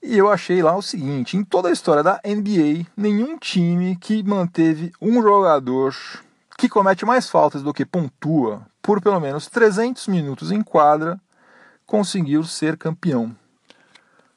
e 0.03 0.17
eu 0.17 0.31
achei 0.31 0.63
lá 0.63 0.77
o 0.77 0.83
seguinte: 0.83 1.37
em 1.37 1.45
toda 1.45 1.69
a 1.69 1.73
história 1.73 2.03
da 2.03 2.21
NBA, 2.25 2.87
nenhum 2.97 3.37
time 3.37 3.97
que 3.97 4.23
manteve 4.23 4.93
um 5.01 5.21
jogador 5.23 5.95
que 6.57 6.69
comete 6.69 7.05
mais 7.05 7.29
faltas 7.29 7.63
do 7.63 7.75
que 7.75 7.85
pontua 7.85 8.67
por 8.83 9.01
pelo 9.01 9.21
menos 9.21 9.47
300 9.49 10.09
minutos 10.09 10.51
em 10.51 10.63
quadra 10.63 11.21
conseguiu 11.87 12.43
ser 12.45 12.77
campeão. 12.77 13.35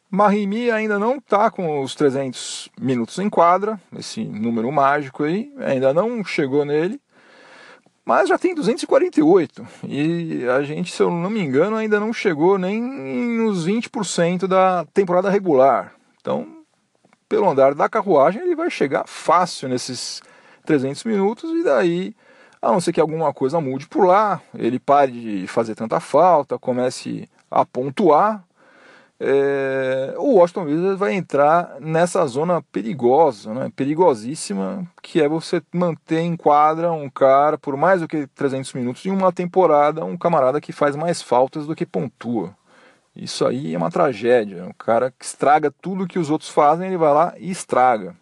Mahimi 0.10 0.70
ainda 0.70 1.00
não 1.00 1.16
está 1.16 1.50
com 1.50 1.82
os 1.82 1.96
300 1.96 2.70
minutos 2.80 3.18
em 3.18 3.30
quadra, 3.30 3.80
esse 3.98 4.26
número 4.26 4.70
mágico 4.70 5.24
aí, 5.24 5.54
ainda 5.58 5.94
não 5.94 6.22
chegou 6.22 6.66
nele, 6.66 7.00
mas 8.06 8.30
já 8.30 8.38
tem 8.38 8.56
248 8.56 9.66
e 9.88 10.46
a 10.50 10.64
gente, 10.64 10.92
se 10.92 11.02
eu 11.02 11.12
não 11.12 11.30
me 11.30 11.40
engano, 11.40 11.76
ainda 11.76 12.00
não 12.00 12.12
chegou 12.12 12.58
nem 12.58 12.82
nos 12.82 13.68
20% 13.68 14.48
da 14.48 14.86
temporada 14.94 15.30
regular. 15.30 15.94
Então, 16.20 16.48
pelo 17.30 17.50
andar 17.50 17.74
da 17.76 17.88
carruagem, 17.88 18.42
ele 18.42 18.56
vai 18.56 18.70
chegar 18.70 19.08
fácil 19.08 19.70
nesses 19.70 20.22
300 20.66 21.04
minutos 21.04 21.52
e 21.52 21.64
daí, 21.64 22.16
a 22.62 22.72
não 22.72 22.82
ser 22.82 22.92
que 22.92 23.00
alguma 23.00 23.34
coisa 23.34 23.62
mude 23.62 23.88
por 23.88 24.06
lá, 24.06 24.42
ele 24.58 24.80
pare 24.80 25.12
de 25.12 25.48
fazer 25.48 25.76
tanta 25.76 26.00
falta, 26.00 26.58
comece 26.58 27.30
a 27.50 27.66
pontuar, 27.66 28.44
é, 29.24 30.16
o 30.18 30.34
Washington 30.38 30.64
Wizards 30.64 30.98
vai 30.98 31.14
entrar 31.14 31.76
nessa 31.80 32.26
zona 32.26 32.60
perigosa, 32.60 33.54
né, 33.54 33.72
perigosíssima, 33.76 34.84
que 35.00 35.22
é 35.22 35.30
você 35.30 35.62
manter 35.72 36.22
em 36.22 36.36
quadra 36.36 36.92
um 36.92 37.08
cara 37.08 37.56
por 37.56 37.78
mais 37.78 38.02
do 38.02 38.08
que 38.08 38.26
300 38.26 38.74
minutos 38.74 39.06
em 39.06 39.12
uma 39.12 39.32
temporada, 39.32 40.04
um 40.04 40.18
camarada 40.18 40.60
que 40.60 40.72
faz 40.72 40.96
mais 40.96 41.22
faltas 41.22 41.68
do 41.68 41.76
que 41.76 41.86
pontua. 41.86 42.56
Isso 43.16 43.46
aí 43.46 43.76
é 43.76 43.78
uma 43.78 43.92
tragédia. 43.92 44.66
Um 44.66 44.74
cara 44.74 45.12
que 45.12 45.24
estraga 45.24 45.72
tudo 45.82 46.08
que 46.08 46.18
os 46.18 46.32
outros 46.32 46.50
fazem, 46.50 46.88
ele 46.88 46.98
vai 46.98 47.14
lá 47.14 47.34
e 47.38 47.52
estraga. 47.52 48.16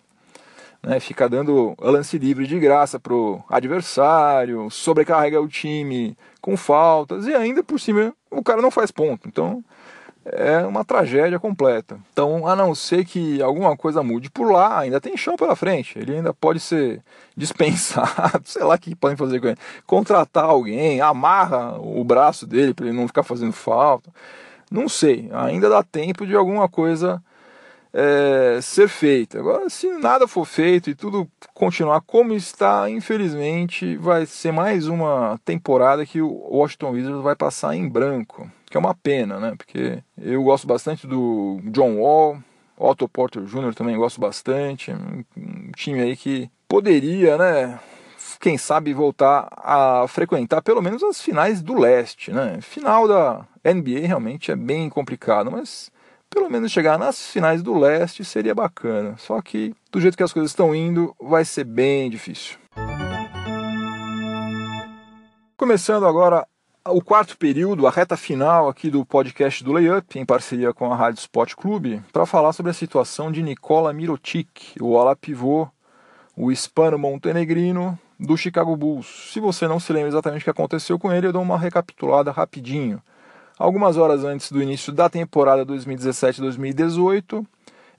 Né, 0.83 0.99
fica 0.99 1.29
dando 1.29 1.75
lance 1.79 2.17
livre 2.17 2.45
de 2.45 2.59
graça 2.59 2.99
pro 2.99 3.41
adversário, 3.49 4.69
sobrecarrega 4.69 5.39
o 5.39 5.47
time 5.47 6.17
com 6.41 6.57
faltas 6.57 7.25
e 7.25 7.33
ainda 7.33 7.63
por 7.63 7.79
cima 7.79 8.13
o 8.29 8.43
cara 8.43 8.61
não 8.61 8.71
faz 8.71 8.91
ponto. 8.91 9.29
Então 9.29 9.63
é 10.25 10.59
uma 10.59 10.83
tragédia 10.85 11.39
completa. 11.39 11.99
Então, 12.11 12.47
a 12.47 12.55
não 12.55 12.75
ser 12.75 13.05
que 13.05 13.41
alguma 13.41 13.75
coisa 13.75 14.03
mude 14.03 14.29
por 14.29 14.51
lá, 14.51 14.79
ainda 14.79 15.01
tem 15.01 15.17
chão 15.17 15.35
pela 15.35 15.55
frente. 15.55 15.97
Ele 15.97 16.15
ainda 16.15 16.33
pode 16.33 16.59
ser 16.59 17.01
dispensado, 17.35 18.41
sei 18.45 18.63
lá 18.63 18.75
o 18.75 18.79
que 18.79 18.95
podem 18.95 19.17
fazer 19.17 19.39
com 19.39 19.47
ele. 19.47 19.57
Contratar 19.85 20.45
alguém, 20.45 21.01
amarra 21.01 21.79
o 21.79 22.03
braço 22.03 22.45
dele 22.45 22.73
para 22.73 22.87
ele 22.87 22.97
não 22.97 23.07
ficar 23.07 23.23
fazendo 23.23 23.53
falta. 23.53 24.11
Não 24.71 24.87
sei, 24.87 25.29
ainda 25.33 25.67
dá 25.67 25.81
tempo 25.81 26.27
de 26.27 26.35
alguma 26.35 26.69
coisa 26.69 27.21
é, 27.91 28.59
ser 28.61 28.87
feita. 28.87 29.39
Agora, 29.39 29.67
se 29.69 29.87
nada 29.97 30.27
for 30.27 30.45
feito 30.45 30.89
e 30.91 30.95
tudo 30.95 31.27
continuar 31.55 32.01
como 32.01 32.33
está, 32.33 32.87
infelizmente 32.89 33.95
vai 33.97 34.27
ser 34.27 34.51
mais 34.51 34.87
uma 34.87 35.39
temporada 35.43 36.05
que 36.05 36.21
o 36.21 36.29
Washington 36.51 36.91
Wizards 36.91 37.23
vai 37.23 37.35
passar 37.35 37.75
em 37.75 37.89
branco 37.89 38.49
que 38.69 38.77
é 38.77 38.79
uma 38.79 38.93
pena, 38.93 39.39
né? 39.39 39.53
Porque 39.57 40.03
eu 40.21 40.43
gosto 40.43 40.67
bastante 40.67 41.07
do 41.07 41.59
John 41.65 41.97
Wall, 41.97 42.37
Otto 42.77 43.09
Porter 43.09 43.43
Jr. 43.43 43.73
também 43.73 43.97
gosto 43.97 44.21
bastante, 44.21 44.91
um 44.91 45.71
time 45.75 45.99
aí 45.99 46.15
que 46.15 46.49
poderia, 46.67 47.37
né? 47.37 47.79
Quem 48.39 48.57
sabe 48.57 48.93
voltar 48.93 49.49
a 49.57 50.05
frequentar 50.07 50.61
pelo 50.61 50.81
menos 50.81 51.03
as 51.03 51.21
finais 51.21 51.61
do 51.61 51.77
leste, 51.77 52.31
né? 52.31 52.59
Final 52.61 53.07
da 53.07 53.45
NBA 53.65 54.07
realmente 54.07 54.51
é 54.51 54.55
bem 54.55 54.89
complicado, 54.89 55.51
mas 55.51 55.91
pelo 56.29 56.49
menos 56.49 56.71
chegar 56.71 56.97
nas 56.97 57.27
finais 57.27 57.61
do 57.61 57.77
leste 57.77 58.23
seria 58.23 58.55
bacana. 58.55 59.15
Só 59.17 59.41
que 59.41 59.73
do 59.91 59.99
jeito 59.99 60.15
que 60.15 60.23
as 60.23 60.31
coisas 60.31 60.51
estão 60.51 60.73
indo, 60.73 61.13
vai 61.19 61.43
ser 61.43 61.65
bem 61.65 62.09
difícil. 62.09 62.57
Começando 65.57 66.05
agora 66.05 66.47
o 66.91 67.01
quarto 67.01 67.37
período, 67.37 67.85
a 67.85 67.91
reta 67.91 68.17
final 68.17 68.67
aqui 68.67 68.89
do 68.89 69.05
podcast 69.05 69.63
do 69.63 69.71
Layup, 69.71 70.17
em 70.17 70.25
parceria 70.25 70.73
com 70.73 70.91
a 70.91 70.95
Rádio 70.95 71.19
Sport 71.19 71.55
Clube, 71.55 72.01
para 72.11 72.25
falar 72.25 72.53
sobre 72.53 72.71
a 72.71 72.73
situação 72.73 73.31
de 73.31 73.43
Nikola 73.43 73.93
Mirotic, 73.93 74.75
o 74.81 74.97
ala 74.97 75.15
pivô, 75.15 75.67
o 76.35 76.51
hispano-montenegrino 76.51 77.97
do 78.19 78.35
Chicago 78.35 78.75
Bulls. 78.75 79.31
Se 79.31 79.39
você 79.39 79.67
não 79.67 79.79
se 79.79 79.93
lembra 79.93 80.09
exatamente 80.09 80.41
o 80.41 80.43
que 80.45 80.49
aconteceu 80.49 80.97
com 80.97 81.11
ele, 81.11 81.27
eu 81.27 81.33
dou 81.33 81.41
uma 81.41 81.57
recapitulada 81.57 82.31
rapidinho. 82.31 83.01
Algumas 83.57 83.97
horas 83.97 84.23
antes 84.23 84.51
do 84.51 84.61
início 84.61 84.91
da 84.91 85.09
temporada 85.09 85.65
2017-2018, 85.65 87.45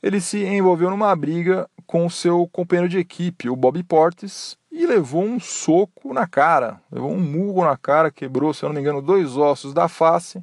ele 0.02 0.20
se 0.20 0.44
envolveu 0.44 0.90
numa 0.90 1.14
briga 1.14 1.68
com 1.86 2.08
seu 2.08 2.48
companheiro 2.52 2.88
de 2.88 2.98
equipe, 2.98 3.50
o 3.50 3.56
Bobby 3.56 3.82
Portis, 3.82 4.56
e 4.70 4.86
levou 4.86 5.22
um 5.22 5.40
soco 5.40 6.14
na 6.14 6.26
cara, 6.26 6.80
levou 6.90 7.10
um 7.10 7.20
murro 7.20 7.64
na 7.64 7.76
cara, 7.76 8.10
quebrou, 8.10 8.54
se 8.54 8.62
eu 8.62 8.68
não 8.68 8.74
me 8.74 8.80
engano, 8.80 9.02
dois 9.02 9.36
ossos 9.36 9.74
da 9.74 9.88
face 9.88 10.42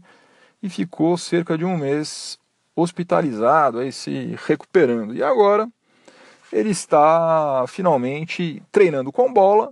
e 0.62 0.70
ficou 0.70 1.18
cerca 1.18 1.58
de 1.58 1.64
um 1.64 1.78
mês 1.78 2.38
hospitalizado, 2.76 3.80
aí 3.80 3.92
se 3.92 4.36
recuperando. 4.46 5.16
E 5.16 5.24
agora 5.24 5.68
ele 6.52 6.70
está 6.70 7.66
finalmente 7.68 8.62
treinando 8.72 9.12
com 9.12 9.32
bola 9.32 9.72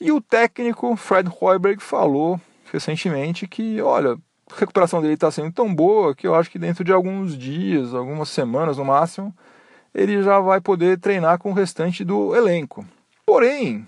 e 0.00 0.12
o 0.12 0.20
técnico 0.20 0.94
Fred 0.96 1.30
Hoiberg 1.40 1.82
falou 1.82 2.40
recentemente 2.72 3.46
que, 3.46 3.80
olha, 3.80 4.18
recuperação 4.54 5.00
dele 5.00 5.14
está 5.14 5.30
sendo 5.30 5.52
tão 5.52 5.74
boa 5.74 6.14
que 6.14 6.26
eu 6.26 6.34
acho 6.34 6.50
que 6.50 6.58
dentro 6.58 6.84
de 6.84 6.92
alguns 6.92 7.36
dias, 7.36 7.94
algumas 7.94 8.28
semanas 8.28 8.78
no 8.78 8.84
máximo, 8.84 9.34
ele 9.94 10.22
já 10.22 10.38
vai 10.40 10.60
poder 10.60 10.98
treinar 10.98 11.38
com 11.38 11.50
o 11.50 11.54
restante 11.54 12.04
do 12.04 12.34
elenco. 12.34 12.86
Porém, 13.24 13.86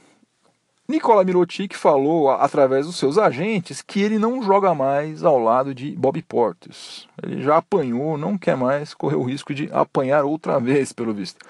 Nicola 0.89 1.23
Mirotic 1.23 1.75
falou 1.77 2.31
através 2.31 2.87
dos 2.87 2.97
seus 2.97 3.19
agentes 3.19 3.83
que 3.83 4.01
ele 4.01 4.19
não 4.19 4.43
joga 4.43 4.75
mais 4.75 5.23
ao 5.23 5.39
lado 5.39 5.75
de 5.75 5.95
Bob 5.95 6.23
Portes. 6.23 7.07
Ele 7.23 7.43
já 7.43 7.59
apanhou, 7.59 8.17
não 8.17 8.39
quer 8.39 8.57
mais 8.57 8.95
correr 8.95 9.17
o 9.17 9.23
risco 9.23 9.53
de 9.53 9.69
apanhar 9.71 10.25
outra 10.25 10.59
vez, 10.61 10.93
pelo 10.93 11.13
visto. 11.13 11.45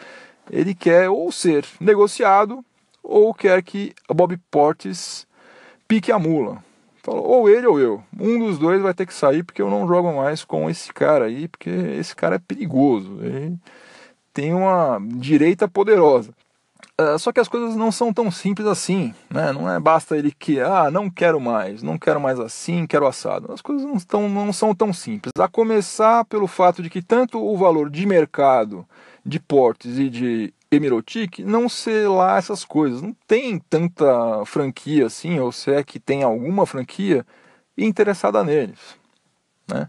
Ele 0.51 0.75
quer 0.75 1.09
ou 1.09 1.31
ser 1.31 1.65
negociado 1.81 2.65
ou 3.01 3.33
quer 3.33 3.63
que 3.63 3.95
Bob 4.13 4.37
Portes 4.51 5.25
pique 5.87 6.11
a 6.11 6.19
mula. 6.19 6.63
Falou, 7.09 7.27
ou 7.27 7.49
ele 7.49 7.67
ou 7.67 7.81
eu. 7.81 8.03
Um 8.21 8.39
dos 8.39 8.59
dois 8.59 8.83
vai 8.83 8.93
ter 8.93 9.07
que 9.07 9.15
sair 9.15 9.43
porque 9.43 9.63
eu 9.63 9.71
não 9.71 9.89
jogo 9.89 10.15
mais 10.15 10.45
com 10.45 10.69
esse 10.69 10.93
cara 10.93 11.25
aí, 11.25 11.49
porque 11.49 11.71
esse 11.71 12.15
cara 12.15 12.37
é 12.37 12.39
perigoso. 12.39 13.19
Ele 13.23 13.57
tem 14.35 14.53
uma 14.53 15.01
direita 15.01 15.67
poderosa. 15.67 16.33
Uh, 17.01 17.19
só 17.19 17.33
que 17.33 17.41
as 17.41 17.49
coisas 17.49 17.77
não 17.77 17.91
são 17.91 18.13
tão 18.13 18.31
simples 18.31 18.67
assim, 18.67 19.15
né? 19.31 19.53
Não 19.53 19.71
é 19.71 19.79
basta 19.81 20.17
ele 20.17 20.33
que, 20.33 20.61
ah, 20.61 20.91
não 20.91 21.09
quero 21.09 21.41
mais, 21.41 21.83
não 21.83 21.97
quero 21.97 22.21
mais 22.21 22.39
assim, 22.39 22.87
quero 22.87 23.07
assado. 23.07 23.53
As 23.53 23.63
coisas 23.63 23.87
não, 23.87 23.95
estão, 23.95 24.29
não 24.29 24.53
são 24.53 24.75
tão 24.75 24.93
simples. 24.93 25.33
A 25.39 25.49
começar 25.49 26.25
pelo 26.27 26.47
fato 26.47 26.83
de 26.83 26.91
que 26.91 27.01
tanto 27.01 27.43
o 27.43 27.57
valor 27.57 27.89
de 27.89 28.05
mercado 28.05 28.85
de 29.25 29.39
portes 29.39 29.99
e 29.99 30.11
de 30.11 30.53
Emirotic 30.71 31.39
não 31.41 31.69
ser 31.69 32.09
lá 32.09 32.37
essas 32.37 32.65
coisas. 32.65 33.03
Não 33.03 33.15
tem 33.27 33.59
tanta 33.59 34.45
franquia 34.45 35.07
assim, 35.07 35.39
ou 35.39 35.51
se 35.51 35.73
é 35.73 35.83
que 35.83 35.99
tem 35.99 36.23
alguma 36.23 36.67
franquia 36.67 37.25
interessada 37.77 38.45
neles, 38.45 38.97
né? 39.69 39.89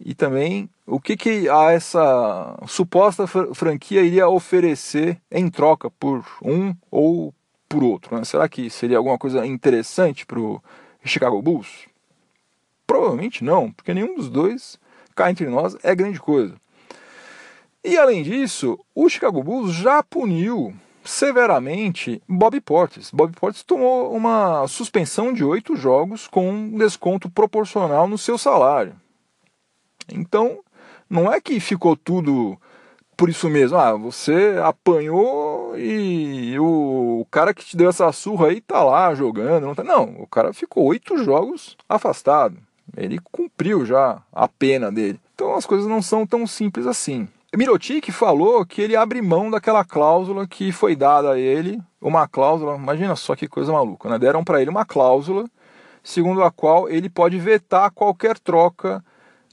E 0.00 0.14
também 0.14 0.70
o 0.86 1.00
que, 1.00 1.16
que 1.16 1.48
a 1.48 1.72
essa 1.72 2.56
suposta 2.68 3.26
franquia 3.26 4.02
iria 4.02 4.28
oferecer 4.28 5.20
em 5.30 5.50
troca 5.50 5.90
por 5.90 6.24
um 6.40 6.74
ou 6.88 7.34
por 7.68 7.82
outro. 7.82 8.16
Né? 8.16 8.24
Será 8.24 8.48
que 8.48 8.70
seria 8.70 8.96
alguma 8.96 9.18
coisa 9.18 9.44
interessante 9.44 10.24
para 10.24 10.38
o 10.38 10.62
Chicago 11.04 11.42
Bulls? 11.42 11.88
Provavelmente 12.86 13.42
não, 13.42 13.72
porque 13.72 13.92
nenhum 13.92 14.14
dos 14.14 14.30
dois, 14.30 14.78
cá 15.16 15.30
entre 15.30 15.46
nós, 15.48 15.76
é 15.82 15.94
grande 15.94 16.20
coisa. 16.20 16.54
E 17.84 17.96
além 17.96 18.22
disso, 18.22 18.78
o 18.94 19.08
Chicago 19.08 19.42
Bulls 19.42 19.72
já 19.72 20.02
puniu 20.02 20.74
severamente 21.04 22.22
Bob 22.28 22.60
Portis. 22.60 23.10
Bob 23.10 23.34
Portis 23.34 23.62
tomou 23.62 24.14
uma 24.14 24.66
suspensão 24.66 25.32
de 25.32 25.44
oito 25.44 25.76
jogos 25.76 26.26
com 26.26 26.50
um 26.50 26.76
desconto 26.76 27.30
proporcional 27.30 28.06
no 28.06 28.18
seu 28.18 28.36
salário. 28.36 28.94
Então, 30.12 30.60
não 31.08 31.32
é 31.32 31.40
que 31.40 31.60
ficou 31.60 31.96
tudo 31.96 32.58
por 33.16 33.28
isso 33.28 33.48
mesmo. 33.48 33.78
Ah, 33.78 33.94
você 33.94 34.56
apanhou 34.62 35.78
e 35.78 36.58
o 36.58 37.26
cara 37.30 37.54
que 37.54 37.64
te 37.64 37.76
deu 37.76 37.88
essa 37.88 38.10
surra 38.12 38.48
aí 38.48 38.60
tá 38.60 38.82
lá 38.82 39.14
jogando. 39.14 39.66
Não, 39.66 39.74
tá... 39.74 39.82
não 39.82 40.16
o 40.20 40.26
cara 40.26 40.52
ficou 40.52 40.84
oito 40.84 41.16
jogos 41.24 41.76
afastado. 41.88 42.56
Ele 42.96 43.18
cumpriu 43.18 43.84
já 43.84 44.22
a 44.32 44.48
pena 44.48 44.90
dele. 44.90 45.20
Então 45.34 45.54
as 45.54 45.66
coisas 45.66 45.86
não 45.86 46.00
são 46.00 46.26
tão 46.26 46.46
simples 46.46 46.86
assim. 46.86 47.28
Mirotic 47.56 48.12
falou 48.12 48.64
que 48.66 48.82
ele 48.82 48.94
abre 48.94 49.22
mão 49.22 49.50
daquela 49.50 49.82
cláusula 49.82 50.46
que 50.46 50.70
foi 50.70 50.94
dada 50.94 51.32
a 51.32 51.38
ele, 51.38 51.80
uma 52.00 52.28
cláusula, 52.28 52.76
imagina 52.76 53.16
só 53.16 53.34
que 53.34 53.48
coisa 53.48 53.72
maluca, 53.72 54.08
né? 54.08 54.18
Deram 54.18 54.44
para 54.44 54.60
ele 54.60 54.70
uma 54.70 54.84
cláusula 54.84 55.48
segundo 56.02 56.42
a 56.42 56.50
qual 56.50 56.88
ele 56.88 57.08
pode 57.08 57.38
vetar 57.38 57.90
qualquer 57.90 58.38
troca 58.38 59.02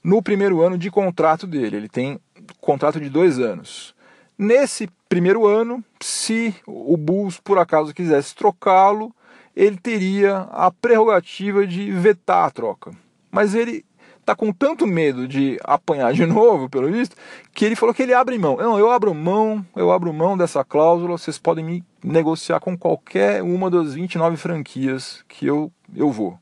no 0.04 0.22
primeiro 0.22 0.62
ano 0.62 0.76
de 0.76 0.90
contrato 0.90 1.46
dele. 1.46 1.76
Ele 1.76 1.88
tem 1.88 2.20
contrato 2.60 3.00
de 3.00 3.08
dois 3.08 3.38
anos. 3.38 3.94
Nesse 4.38 4.88
primeiro 5.08 5.46
ano, 5.46 5.82
se 6.00 6.54
o 6.66 6.96
Bulls 6.96 7.40
por 7.40 7.58
acaso 7.58 7.94
quisesse 7.94 8.34
trocá-lo, 8.34 9.14
ele 9.54 9.78
teria 9.78 10.48
a 10.52 10.70
prerrogativa 10.70 11.66
de 11.66 11.90
vetar 11.90 12.44
a 12.44 12.50
troca. 12.50 12.92
Mas 13.30 13.54
ele 13.54 13.84
está 14.26 14.34
com 14.34 14.52
tanto 14.52 14.88
medo 14.88 15.28
de 15.28 15.56
apanhar 15.62 16.12
de 16.12 16.26
novo, 16.26 16.68
pelo 16.68 16.90
visto, 16.90 17.16
que 17.54 17.64
ele 17.64 17.76
falou 17.76 17.94
que 17.94 18.02
ele 18.02 18.12
abre 18.12 18.36
mão. 18.36 18.56
Não, 18.56 18.76
eu 18.76 18.90
abro 18.90 19.14
mão, 19.14 19.64
eu 19.76 19.92
abro 19.92 20.12
mão 20.12 20.36
dessa 20.36 20.64
cláusula, 20.64 21.16
vocês 21.16 21.38
podem 21.38 21.64
me 21.64 21.84
negociar 22.02 22.58
com 22.58 22.76
qualquer 22.76 23.40
uma 23.42 23.70
das 23.70 23.94
29 23.94 24.36
franquias 24.36 25.24
que 25.28 25.46
eu, 25.46 25.70
eu 25.94 26.10
vou. 26.10 26.36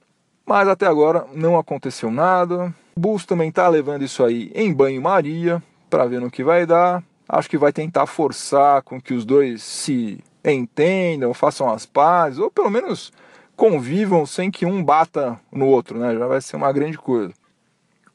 Mas 0.46 0.66
até 0.66 0.86
agora 0.86 1.26
não 1.34 1.58
aconteceu 1.58 2.10
nada. 2.10 2.74
O 2.96 3.00
Bulls 3.00 3.26
também 3.26 3.50
está 3.50 3.68
levando 3.68 4.02
isso 4.02 4.24
aí 4.24 4.50
em 4.54 4.72
banho-maria, 4.72 5.62
para 5.90 6.06
ver 6.06 6.20
no 6.20 6.30
que 6.30 6.42
vai 6.42 6.64
dar. 6.64 7.02
Acho 7.28 7.48
que 7.48 7.58
vai 7.58 7.72
tentar 7.72 8.06
forçar 8.06 8.82
com 8.82 9.00
que 9.00 9.12
os 9.12 9.24
dois 9.24 9.62
se 9.62 10.22
entendam, 10.44 11.32
façam 11.34 11.70
as 11.70 11.86
pazes, 11.86 12.38
ou 12.38 12.50
pelo 12.50 12.70
menos 12.70 13.12
convivam 13.56 14.26
sem 14.26 14.50
que 14.50 14.66
um 14.66 14.82
bata 14.82 15.38
no 15.52 15.66
outro, 15.66 15.98
né? 15.98 16.14
Já 16.14 16.26
vai 16.26 16.40
ser 16.40 16.56
uma 16.56 16.72
grande 16.72 16.98
coisa. 16.98 17.32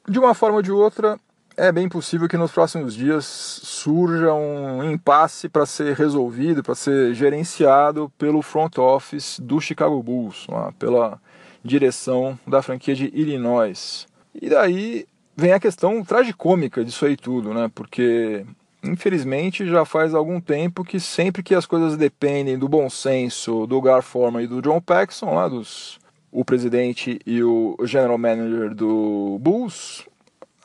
De 0.09 0.17
uma 0.17 0.33
forma 0.33 0.55
ou 0.55 0.61
de 0.63 0.71
outra, 0.71 1.19
é 1.55 1.71
bem 1.71 1.87
possível 1.87 2.27
que 2.27 2.35
nos 2.35 2.51
próximos 2.51 2.95
dias 2.95 3.25
surja 3.25 4.33
um 4.33 4.91
impasse 4.91 5.47
para 5.47 5.67
ser 5.67 5.95
resolvido, 5.95 6.63
para 6.63 6.73
ser 6.73 7.13
gerenciado 7.13 8.11
pelo 8.17 8.41
front 8.41 8.79
office 8.79 9.39
do 9.39 9.61
Chicago 9.61 10.01
Bulls, 10.01 10.47
pela 10.79 11.21
direção 11.63 12.39
da 12.47 12.63
franquia 12.63 12.95
de 12.95 13.11
Illinois. 13.13 14.07
E 14.33 14.49
daí 14.49 15.05
vem 15.37 15.53
a 15.53 15.59
questão 15.59 16.03
tragicômica 16.03 16.83
disso 16.83 17.05
aí 17.05 17.15
tudo, 17.15 17.53
né? 17.53 17.69
Porque 17.75 18.43
infelizmente 18.83 19.67
já 19.67 19.85
faz 19.85 20.15
algum 20.15 20.41
tempo 20.41 20.83
que 20.83 20.99
sempre 20.99 21.43
que 21.43 21.53
as 21.53 21.67
coisas 21.67 21.95
dependem 21.95 22.57
do 22.57 22.67
bom 22.67 22.89
senso 22.89 23.67
do 23.67 23.79
Gar 23.79 24.01
Forman 24.01 24.43
e 24.43 24.47
do 24.47 24.59
John 24.59 24.81
Paxson, 24.81 25.35
lá 25.35 25.47
dos 25.47 25.99
o 26.31 26.45
presidente 26.45 27.19
e 27.25 27.43
o 27.43 27.75
general 27.83 28.17
manager 28.17 28.73
do 28.73 29.37
Bulls, 29.39 30.05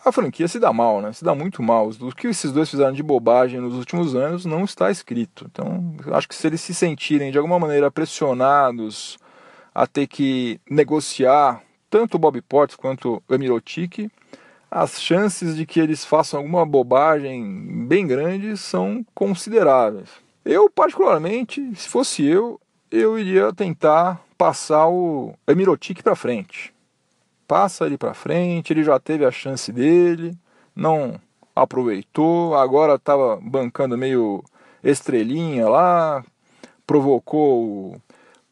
a 0.04 0.12
franquia 0.12 0.46
se 0.46 0.60
dá 0.60 0.72
mal, 0.72 1.00
né? 1.00 1.12
Se 1.12 1.24
dá 1.24 1.34
muito 1.34 1.62
mal. 1.62 1.88
O 2.00 2.14
que 2.14 2.26
esses 2.26 2.52
dois 2.52 2.70
fizeram 2.70 2.92
de 2.92 3.02
bobagem 3.02 3.60
nos 3.60 3.74
últimos 3.74 4.14
anos 4.14 4.44
não 4.44 4.64
está 4.64 4.90
escrito. 4.90 5.46
Então, 5.50 5.96
acho 6.12 6.28
que 6.28 6.34
se 6.34 6.46
eles 6.46 6.60
se 6.60 6.74
sentirem 6.74 7.32
de 7.32 7.38
alguma 7.38 7.58
maneira 7.58 7.90
pressionados 7.90 9.16
a 9.74 9.86
ter 9.86 10.06
que 10.06 10.60
negociar 10.68 11.62
tanto 11.88 12.16
o 12.16 12.18
Bob 12.18 12.40
Potts 12.42 12.76
quanto 12.76 13.22
o 13.26 13.34
Emirotic, 13.34 14.10
as 14.70 15.00
chances 15.00 15.56
de 15.56 15.64
que 15.64 15.80
eles 15.80 16.04
façam 16.04 16.40
alguma 16.40 16.66
bobagem 16.66 17.86
bem 17.86 18.06
grande 18.06 18.56
são 18.56 19.06
consideráveis. 19.14 20.10
Eu, 20.44 20.68
particularmente, 20.68 21.74
se 21.76 21.88
fosse 21.88 22.24
eu, 22.24 22.60
eu 22.94 23.18
iria 23.18 23.52
tentar 23.52 24.20
passar 24.38 24.86
o 24.86 25.34
Emirotic 25.48 26.00
para 26.00 26.14
frente. 26.14 26.72
Passa 27.46 27.86
ele 27.86 27.98
para 27.98 28.14
frente, 28.14 28.72
ele 28.72 28.84
já 28.84 29.00
teve 29.00 29.24
a 29.24 29.32
chance 29.32 29.72
dele, 29.72 30.38
não 30.76 31.20
aproveitou, 31.56 32.54
agora 32.54 32.94
estava 32.94 33.36
bancando 33.42 33.98
meio 33.98 34.44
estrelinha 34.82 35.68
lá, 35.68 36.24
provocou 36.86 37.64
o 37.64 38.02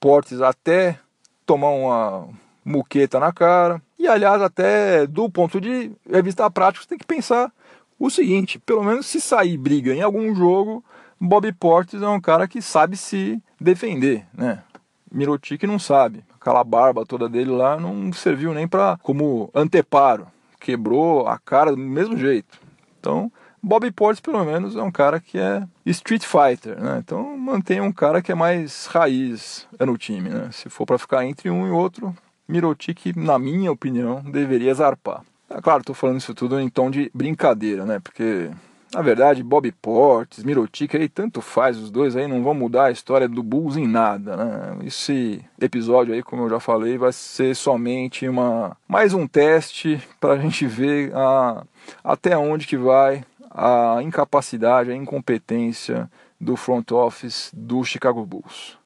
Portes 0.01 0.41
até 0.41 0.99
tomar 1.47 1.71
uma 1.71 2.29
muqueta 2.65 3.21
na 3.21 3.33
cara. 3.33 3.81
E 3.97 4.09
aliás, 4.09 4.43
até 4.43 5.07
do 5.07 5.31
ponto 5.31 5.61
de 5.61 5.93
vista 6.25 6.51
prático, 6.51 6.83
você 6.83 6.89
tem 6.89 6.99
que 6.99 7.07
pensar 7.07 7.53
o 7.97 8.11
seguinte: 8.11 8.59
pelo 8.59 8.83
menos 8.83 9.07
se 9.07 9.21
sair 9.21 9.57
briga 9.57 9.95
em 9.95 10.03
algum 10.03 10.35
jogo, 10.35 10.85
Bob 11.25 11.53
Portes 11.53 12.03
é 12.03 12.09
um 12.09 12.21
cara 12.21 12.49
que 12.49 12.61
sabe 12.61 12.97
se 12.97 13.41
defender, 13.61 14.27
né? 14.35 14.61
Mirotic 15.09 15.63
não 15.69 15.79
sabe. 15.79 16.25
Aquela 16.35 16.65
barba 16.65 17.07
toda 17.07 17.29
dele 17.29 17.53
lá 17.53 17.79
não 17.79 18.13
serviu 18.13 18.53
nem 18.53 18.67
para 18.67 18.99
como 19.05 19.49
anteparo. 19.55 20.27
Quebrou 20.59 21.29
a 21.29 21.39
cara 21.39 21.71
do 21.71 21.79
mesmo 21.79 22.17
jeito. 22.17 22.59
Então, 22.99 23.31
Bob 23.63 23.89
Portes 23.93 24.21
pelo 24.21 24.45
menos 24.45 24.75
é 24.75 24.83
um 24.83 24.91
cara 24.91 25.21
que 25.21 25.39
é 25.39 25.63
street 25.87 26.25
fighter, 26.25 26.83
né? 26.83 26.99
Então 26.99 27.39
mantém 27.39 27.81
um 27.81 27.93
cara 27.93 28.21
que 28.21 28.33
é 28.33 28.35
mais 28.35 28.87
raiz 28.87 29.69
no 29.79 29.97
time, 29.97 30.29
né? 30.29 30.49
Se 30.51 30.69
for 30.69 30.85
para 30.85 30.99
ficar 30.99 31.25
entre 31.25 31.49
um 31.49 31.69
e 31.69 31.71
outro, 31.71 32.13
Mirotic, 32.49 33.17
na 33.17 33.39
minha 33.39 33.71
opinião, 33.71 34.21
deveria 34.23 34.75
zarpar. 34.75 35.23
É 35.49 35.61
claro, 35.61 35.83
estou 35.83 35.95
falando 35.95 36.19
isso 36.19 36.35
tudo 36.35 36.59
em 36.59 36.69
tom 36.69 36.91
de 36.91 37.13
brincadeira, 37.15 37.85
né? 37.85 38.01
Porque, 38.01 38.51
na 38.95 39.01
verdade, 39.01 39.43
Bob 39.43 39.71
Portes, 39.73 40.45
Mirotic, 40.45 40.95
aí 40.95 41.09
tanto 41.09 41.41
faz, 41.41 41.79
os 41.79 41.91
dois 41.91 42.15
aí 42.15 42.29
não 42.29 42.43
vão 42.43 42.53
mudar 42.53 42.87
a 42.87 42.91
história 42.91 43.27
do 43.27 43.43
Bulls 43.43 43.77
em 43.77 43.87
nada, 43.87 44.37
né? 44.37 44.79
Esse 44.85 45.43
episódio 45.61 46.13
aí, 46.13 46.23
como 46.23 46.43
eu 46.43 46.51
já 46.51 46.61
falei, 46.61 46.99
vai 46.99 47.13
ser 47.13 47.57
somente 47.57 48.29
uma 48.29 48.77
mais 48.87 49.15
um 49.15 49.27
teste 49.27 50.03
para 50.21 50.35
a 50.35 50.39
gente 50.39 50.67
ver 50.67 51.11
a, 51.15 51.65
até 52.05 52.37
onde 52.37 52.67
que 52.67 52.77
vai 52.77 53.25
a 53.51 53.99
incapacidade, 54.03 54.91
a 54.91 54.97
incompetência 54.97 56.11
do 56.41 56.57
front 56.57 56.91
office 56.91 57.51
do 57.55 57.83
Chicago 57.85 58.27
Bulls. 58.27 58.82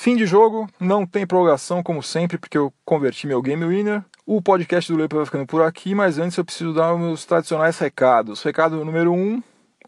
Fim 0.00 0.16
de 0.16 0.24
jogo, 0.24 0.66
não 0.80 1.04
tem 1.04 1.26
prorrogação 1.26 1.82
como 1.82 2.02
sempre, 2.02 2.38
porque 2.38 2.56
eu 2.56 2.72
converti 2.86 3.26
meu 3.26 3.42
Game 3.42 3.66
Winner. 3.66 4.02
O 4.24 4.40
podcast 4.40 4.90
do 4.90 4.96
Layup 4.96 5.14
vai 5.14 5.26
ficando 5.26 5.44
por 5.44 5.60
aqui, 5.60 5.94
mas 5.94 6.18
antes 6.18 6.38
eu 6.38 6.44
preciso 6.44 6.72
dar 6.72 6.94
os 6.94 6.98
meus 6.98 7.26
tradicionais 7.26 7.78
recados. 7.78 8.42
Recado 8.42 8.82
número 8.82 9.12
1, 9.12 9.14
um, 9.14 9.42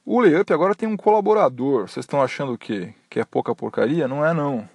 o 0.04 0.20
Layup 0.20 0.52
agora 0.52 0.74
tem 0.74 0.86
um 0.86 0.98
colaborador. 0.98 1.88
Vocês 1.88 2.04
estão 2.04 2.20
achando 2.20 2.52
o 2.52 2.58
quê? 2.58 2.92
Que 3.08 3.20
é 3.20 3.24
pouca 3.24 3.54
porcaria? 3.54 4.06
Não 4.06 4.22
é 4.22 4.34
não. 4.34 4.68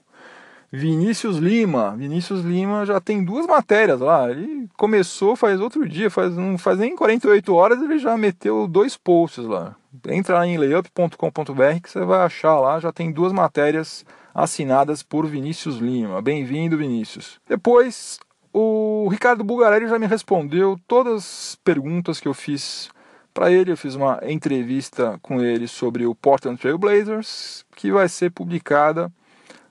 Vinícius 0.71 1.37
Lima. 1.37 1.95
Vinícius 1.95 2.41
Lima 2.41 2.83
já 2.83 2.99
tem 2.99 3.23
duas 3.23 3.45
matérias 3.45 3.99
lá. 3.99 4.31
Ele 4.31 4.67
começou 4.75 5.35
faz 5.35 5.61
outro 5.61 5.87
dia, 5.87 6.09
faz, 6.09 6.35
não 6.35 6.57
faz 6.57 6.79
nem 6.79 6.95
48 6.95 7.53
horas, 7.53 7.79
ele 7.79 7.99
já 7.99 8.17
meteu 8.17 8.67
dois 8.67 8.97
posts 8.97 9.45
lá. 9.45 9.75
Entra 10.09 10.39
lá 10.39 10.47
em 10.47 10.57
layup.com.br 10.57 11.79
que 11.83 11.91
você 11.91 12.03
vai 12.03 12.21
achar 12.21 12.59
lá, 12.59 12.79
já 12.79 12.91
tem 12.91 13.11
duas 13.11 13.31
matérias 13.31 14.03
assinadas 14.37 15.01
por 15.01 15.25
Vinícius 15.25 15.77
Lima. 15.77 16.21
Bem-vindo, 16.21 16.77
Vinícius. 16.77 17.39
Depois, 17.49 18.19
o 18.53 19.07
Ricardo 19.09 19.43
Bugarelli 19.43 19.89
já 19.89 19.97
me 19.97 20.05
respondeu 20.05 20.79
todas 20.87 21.23
as 21.23 21.55
perguntas 21.63 22.19
que 22.19 22.27
eu 22.27 22.35
fiz 22.35 22.87
para 23.33 23.51
ele. 23.51 23.71
Eu 23.71 23.77
fiz 23.77 23.95
uma 23.95 24.19
entrevista 24.21 25.17
com 25.23 25.41
ele 25.41 25.67
sobre 25.67 26.05
o 26.05 26.13
Portland 26.13 26.61
Trail 26.61 26.77
Blazers, 26.77 27.65
que 27.75 27.91
vai 27.91 28.07
ser 28.07 28.29
publicada 28.29 29.11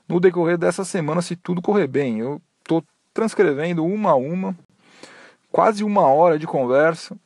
no 0.05 0.19
decorrer 0.19 0.57
dessa 0.57 0.83
semana, 0.83 1.21
se 1.21 1.37
tudo 1.37 1.61
correr 1.61 1.87
bem. 1.87 2.19
Eu 2.19 2.41
estou 2.59 2.83
transcrevendo 3.13 3.85
uma 3.85 4.11
a 4.11 4.15
uma, 4.15 4.53
quase 5.49 5.81
uma 5.81 6.09
hora 6.09 6.37
de 6.37 6.45
conversa. 6.45 7.17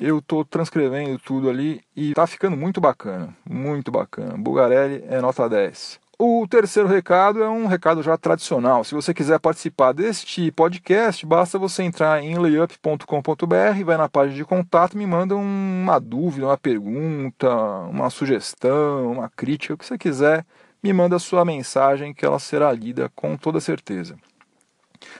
Eu 0.00 0.18
estou 0.18 0.44
transcrevendo 0.44 1.16
tudo 1.20 1.48
ali 1.48 1.80
e 1.94 2.10
está 2.10 2.26
ficando 2.26 2.56
muito 2.56 2.80
bacana, 2.80 3.36
muito 3.48 3.92
bacana. 3.92 4.36
Bugarelli 4.36 5.04
é 5.08 5.20
nota 5.20 5.48
10. 5.48 6.07
O 6.20 6.48
terceiro 6.48 6.88
recado 6.88 7.44
é 7.44 7.48
um 7.48 7.68
recado 7.68 8.02
já 8.02 8.18
tradicional. 8.18 8.82
Se 8.82 8.92
você 8.92 9.14
quiser 9.14 9.38
participar 9.38 9.92
deste 9.92 10.50
podcast, 10.50 11.24
basta 11.24 11.60
você 11.60 11.84
entrar 11.84 12.20
em 12.20 12.36
layup.com.br, 12.36 13.84
vai 13.84 13.96
na 13.96 14.08
página 14.08 14.34
de 14.34 14.44
contato, 14.44 14.98
me 14.98 15.06
manda 15.06 15.36
uma 15.36 16.00
dúvida, 16.00 16.46
uma 16.46 16.58
pergunta, 16.58 17.48
uma 17.88 18.10
sugestão, 18.10 19.12
uma 19.12 19.28
crítica, 19.28 19.74
o 19.74 19.78
que 19.78 19.86
você 19.86 19.96
quiser, 19.96 20.44
me 20.82 20.92
manda 20.92 21.14
a 21.14 21.20
sua 21.20 21.44
mensagem 21.44 22.12
que 22.12 22.26
ela 22.26 22.40
será 22.40 22.72
lida 22.72 23.08
com 23.14 23.36
toda 23.36 23.60
certeza. 23.60 24.16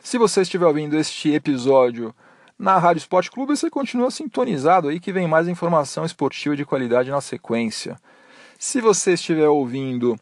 Se 0.02 0.18
você 0.18 0.40
estiver 0.40 0.66
ouvindo 0.66 0.96
este 0.96 1.32
episódio 1.32 2.12
na 2.58 2.76
Rádio 2.76 2.98
Esporte 2.98 3.30
Clube, 3.30 3.56
você 3.56 3.70
continua 3.70 4.10
sintonizado 4.10 4.88
aí 4.88 4.98
que 4.98 5.12
vem 5.12 5.28
mais 5.28 5.46
informação 5.46 6.04
esportiva 6.04 6.56
de 6.56 6.64
qualidade 6.64 7.08
na 7.08 7.20
sequência. 7.20 7.96
Se 8.58 8.80
você 8.80 9.12
estiver 9.12 9.48
ouvindo 9.48 10.18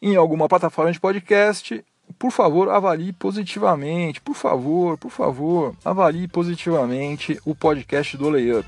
em 0.00 0.16
alguma 0.16 0.48
plataforma 0.48 0.92
de 0.92 1.00
podcast, 1.00 1.84
por 2.18 2.30
favor, 2.30 2.68
avalie 2.70 3.12
positivamente, 3.12 4.20
por 4.20 4.34
favor, 4.34 4.96
por 4.96 5.10
favor, 5.10 5.74
avalie 5.84 6.26
positivamente 6.26 7.38
o 7.44 7.54
podcast 7.54 8.16
do 8.16 8.30
Layup. 8.30 8.66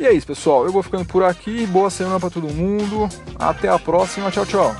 E 0.00 0.06
é 0.06 0.12
isso, 0.12 0.26
pessoal. 0.26 0.64
Eu 0.64 0.72
vou 0.72 0.82
ficando 0.82 1.04
por 1.04 1.22
aqui. 1.22 1.66
Boa 1.66 1.90
semana 1.90 2.18
para 2.18 2.30
todo 2.30 2.48
mundo. 2.48 3.06
Até 3.38 3.68
a 3.68 3.78
próxima. 3.78 4.30
Tchau, 4.30 4.46
tchau. 4.46 4.74